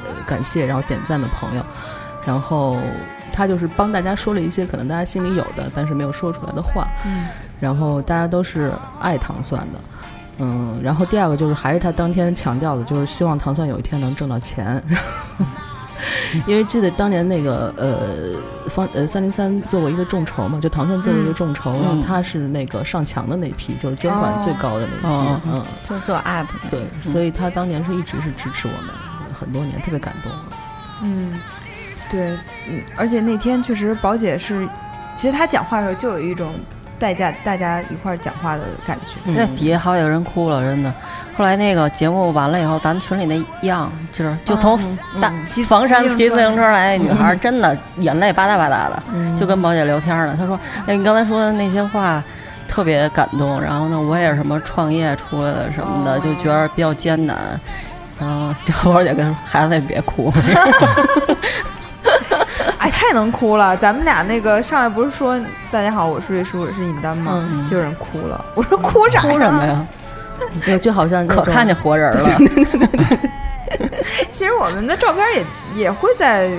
[0.06, 1.66] 呃感谢然后点赞的朋友，
[2.26, 2.78] 然后
[3.34, 6.88] 他就是帮大家说了一些可能大家心里有的，但是没有说出来的话。
[7.06, 7.28] 嗯，
[7.60, 8.72] 然后大家都是
[9.02, 9.80] 爱糖蒜的，
[10.38, 14.82] 嗯，然后第二个就是还是他当天强调的，就是希望糖蒜有一天能挣到钱，
[16.48, 26.70] 因为记得当年那个呃方呃三零三做过一个众筹嘛，就糖蒜做过一个众筹，然后他是那个上墙的那批，就是捐款最高的那批，哦嗯，就是做 app 的。
[26.72, 28.94] 对，所以他当年是一直是支持我们
[29.40, 30.32] 很多年，特别感动。
[31.04, 31.34] 嗯，
[32.10, 32.36] 对，
[32.70, 34.68] 嗯，而且那天确实宝姐是，
[35.16, 36.56] 其实她讲话的时候就有一种
[36.98, 39.34] 大家大家一块儿讲话的感觉。
[39.34, 40.94] 这底下好几个人哭了，真的。
[41.36, 44.80] 后来那个节目完了以后，咱们群里那样就是就从
[45.22, 49.04] 大骑房山骑自自行车来那女孩，真的眼泪吧嗒吧嗒的，
[49.38, 50.36] 就跟宝姐聊天呢。
[50.38, 52.24] 她说：“哎，你刚才说的那些话。”
[52.66, 57.38] 特别感动，然后呢，我也是什么创业出来的什么的，就觉得比较艰难。
[58.20, 60.34] 然后这宝姐跟她说：“孩子也别哭。
[62.80, 63.78] 哎，太能哭了！
[63.78, 67.48] 咱们俩那个上来不是说大家好，我是瑞叔，我是尹丹吗？
[67.52, 68.44] 嗯就有人哭了。
[68.56, 69.22] 我说哭啥？
[69.22, 69.64] 哭什么？
[69.68, 69.86] 呀？
[70.66, 72.38] 对，就好像可看见活人了，
[74.32, 76.50] 其实我们的照片也也会在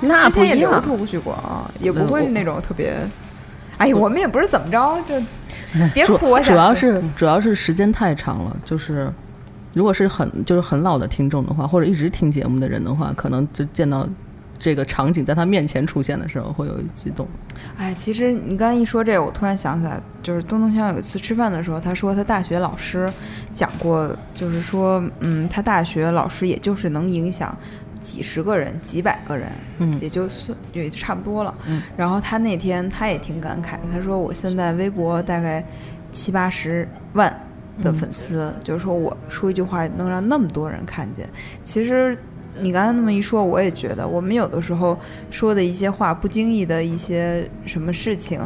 [0.00, 0.48] 那不一样。
[0.48, 2.94] 前也流出去过啊，也不会是那种特别。
[3.78, 5.14] 哎呀，我们也不是怎么着，就
[5.92, 6.40] 别主哭啊！
[6.40, 9.12] 主要是主要是时间太长了，就是
[9.72, 14.06] 如果是很就是很老的听众的话，或者一直听节目的人的话，可能就见到
[14.58, 17.26] 这个场景在他面前出现的时候，会有激动。
[17.76, 23.12] 哎，其实你刚才一说这个，我突然想起来，就是东东强有一次吃饭的时候，他说他大学老师
[23.52, 27.56] 讲过，就是说，嗯，他大学老师也就是能影响
[28.00, 31.54] 几十个人、几百个人，嗯也就算也就差不多了。
[31.66, 35.64] 嗯然后他那天他也挺感慨，他说我现在微博大概
[36.12, 37.34] 七八十万
[37.82, 41.28] 的粉丝，就是说我说一句话能让那么多人看见，
[41.62, 42.16] 其实。
[42.60, 44.98] 你刚才那么一说，我也觉得，我们有的时候
[45.30, 48.40] 说的一些话，不经意的一些什么事情，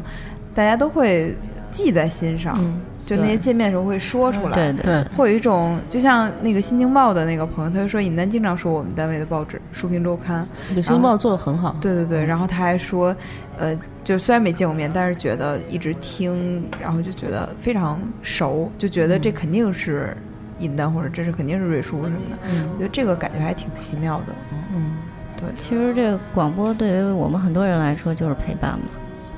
[0.54, 1.34] 大家都会
[1.70, 4.52] 记在心上，嗯，就那些见面的时候会说出来。
[4.52, 10.42] 对对对，会有一种，就像那个《新京报》的那个朋友，他就说尹丹经常说我们单位的报纸《书评周刊》，
[10.74, 11.76] 对，新京报做的很好。
[11.80, 13.14] 对对对，然后他还说，
[13.58, 20.16] 呃，就虽然没见过面，但是觉得一直听，然后就觉得非常熟，就觉得这肯定是
[20.58, 24.26] 尹丹或者这是肯定是瑞叔什么的，嗯我觉得这个感觉还挺奇妙的。
[24.74, 24.96] 嗯，
[25.36, 28.86] 对其实这个广播对于我们很多人来说就是陪伴嘛。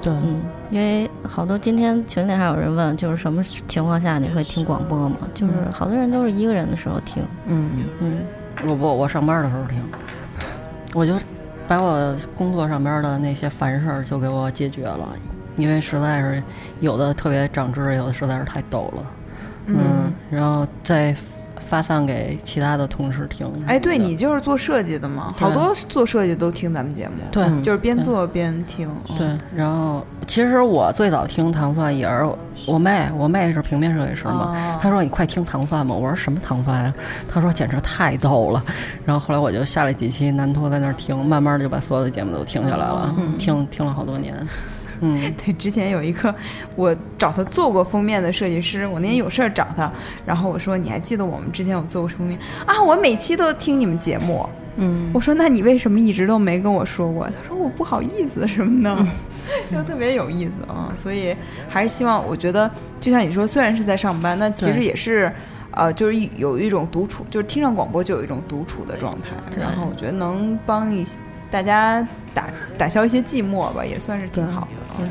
[0.03, 0.41] 对，嗯，
[0.71, 5.19] 因为好多今天群里还有人问，就是什么情况下你会听广播吗？
[5.35, 7.23] 就是好多人都是一个人的时候听。
[7.47, 8.19] 嗯嗯，
[8.65, 9.83] 我不，我上班的时候听，
[10.95, 11.15] 我就
[11.69, 15.07] 把我工作上边的那些烦事儿就给我解决了，
[15.57, 16.43] 因为实在是
[16.81, 19.05] 有的特别长知识，有的实在是太逗了，
[19.67, 21.15] 嗯，然后再
[21.69, 23.49] 发散给其他的同事听。
[23.67, 28.89] 哎，对你就是做设计的嘛，好多做设计都听咱们节目，对嗯就是边做边听。
[29.09, 32.29] 嗯对，然后其实我最早听糖蒜也是
[32.67, 36.95] 我妹，我妹是平面设计师嘛，哦她说你快听糖蒜吧，我说什么糖蒜呀？
[37.29, 38.65] 她说简直太逗了。
[39.05, 44.35] 然后后来我就下了几期南托在那儿听，慢慢的就把所有的节目都听下来了，听听了好多年。
[45.01, 46.35] 嗯， 对，之前有一个
[46.77, 49.91] 我找他做过封面的设计师，我那天有事儿找他，
[50.25, 52.83] 然后我说你还记得我们之前有做过封面啊？
[52.83, 54.49] 我每期都听你们节目。
[54.77, 57.27] 嗯，我说那你为什么一直都没跟我说过？
[57.27, 59.07] 他说我不好意思什么的，
[59.71, 60.93] 就特别有意思啊。
[60.95, 61.37] 所以
[61.69, 62.71] 还是希望，我觉得
[63.01, 65.33] 就像你说，虽然是在上班，那其实也是。
[65.73, 72.49] 呃，就是一有一种独处，就是听上广播就有一种独处的状态，然后我觉得能帮一些大家打
[72.79, 75.05] 打消一些寂寞吧，也算是挺好的。
[75.05, 75.07] 对。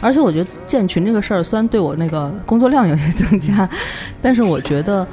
[0.00, 3.66] 而且我觉得建群这个事儿，虽然对我那个工作量有些增加，
[4.20, 5.06] 但是我觉得，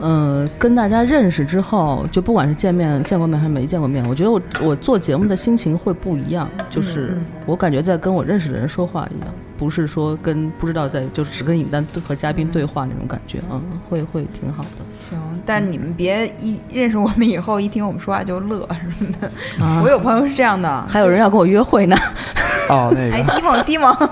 [0.00, 9.28] 嗯、跟大家认识之后，就不管是见面见过面还是没见过面，我觉得我我做节目的心情会不一样，就是嗯我感觉在跟我认识的人说话一样，
[9.58, 14.68] 不是说跟不知道在就是只跟尹丹和嘉宾对话那种感觉，嗯，会会挺好的。
[14.88, 19.30] 行，但是你们别一认识我们以后，一听我们说话就乐什么的。
[19.60, 21.96] 啊我有朋友是这样的，还有人要跟我约会呢，
[22.70, 24.10] 哦，那个哎，个低萌低萌，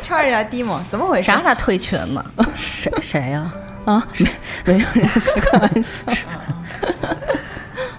[0.00, 1.26] 圈儿一下低萌，怎么回事？
[1.26, 2.24] 啥他退群呢？
[2.56, 3.52] 谁 谁呀、
[3.84, 4.08] 啊，
[4.64, 4.84] 没 没有，
[5.42, 6.02] 开玩笑。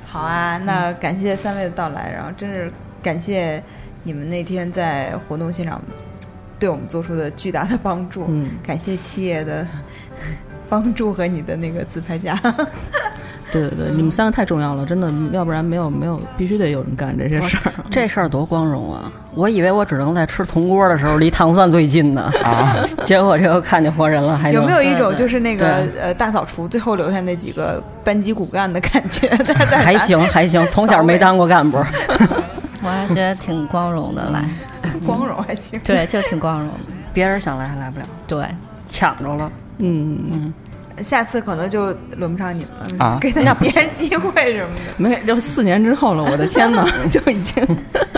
[0.07, 2.71] 好啊，那感谢三位的到来，然后真是
[3.03, 3.61] 感谢
[4.03, 5.79] 你们那天在活动现场
[6.59, 9.65] 对我们做出的巨大的帮助，嗯感谢七爷的
[10.69, 12.39] 帮助和你的那个自拍架。
[13.51, 17.73] 对对对，你们三个太重要了，真的，要不然没有没有，必须得有人干这些事儿。
[17.89, 19.11] 这事儿多光荣啊！
[19.33, 29.27] 我以为我只能在吃铜锅的时候离糖蒜最近呢，啊， 结果这个看见活人了，还有没有一种就是那个呃大扫除最后留下那几个班级骨干的感觉？
[29.83, 31.83] 还行还行，从小没当过干部，
[32.89, 34.43] 我还觉得挺光荣的，来，
[35.05, 35.79] 光荣还行。
[35.83, 36.73] 对，就挺光荣的，
[37.13, 38.45] 别人想来还来不了，对。
[38.89, 39.51] 抢着了。
[39.77, 40.53] 嗯，嗯，
[41.03, 44.81] 下次可能就轮不上你们了，啊给大家别人机会什么的。
[44.97, 47.63] 没，就四年之后了，我的天哪， 就已经，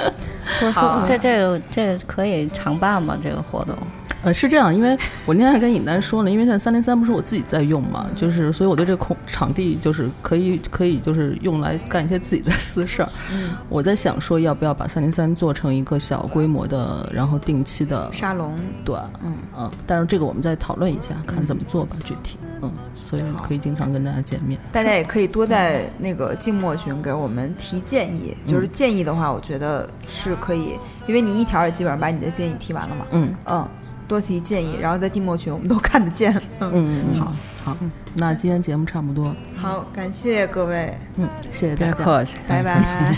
[0.73, 3.17] 好这这个这个可以常办吗？
[3.21, 3.75] 这个活动？
[4.23, 13.09] 呃，是这样，因为我那天还跟尹丹说呢，因为现在三零三不是我自己在用嘛，就是所以我对这个空场地就是可以可以就是用来干一些自己的私事儿。
[13.31, 24.59] 嗯，我在想说，要不要把三零三做成一个小规模的，然后定期的沙龙，对，嗯嗯，但是这个我们再讨论一下，看怎么做吧，具体，嗯，所以可以经常跟大家见面。
[24.71, 33.05] 大家也可以多在那个静默群给我们提建议，就是建议的话，我觉得是可以，因为你一条也基本上把你的建议提完了嘛。
[33.11, 33.67] 嗯嗯，
[34.11, 36.33] 多提建议，然后在静默群我们都看得见。
[36.59, 37.33] 嗯，嗯，好，
[37.63, 37.77] 好，
[38.13, 42.35] 那今天节目差不多，好，感谢各位，嗯，谢谢大家，别客气。
[42.45, 43.17] 拜拜。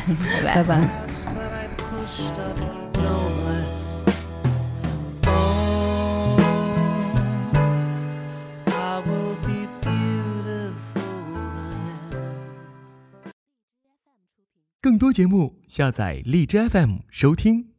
[0.54, 0.88] 拜拜。
[8.68, 11.02] Oh, be beautiful
[14.80, 17.73] 更多节目，下载荔枝 FM 收听。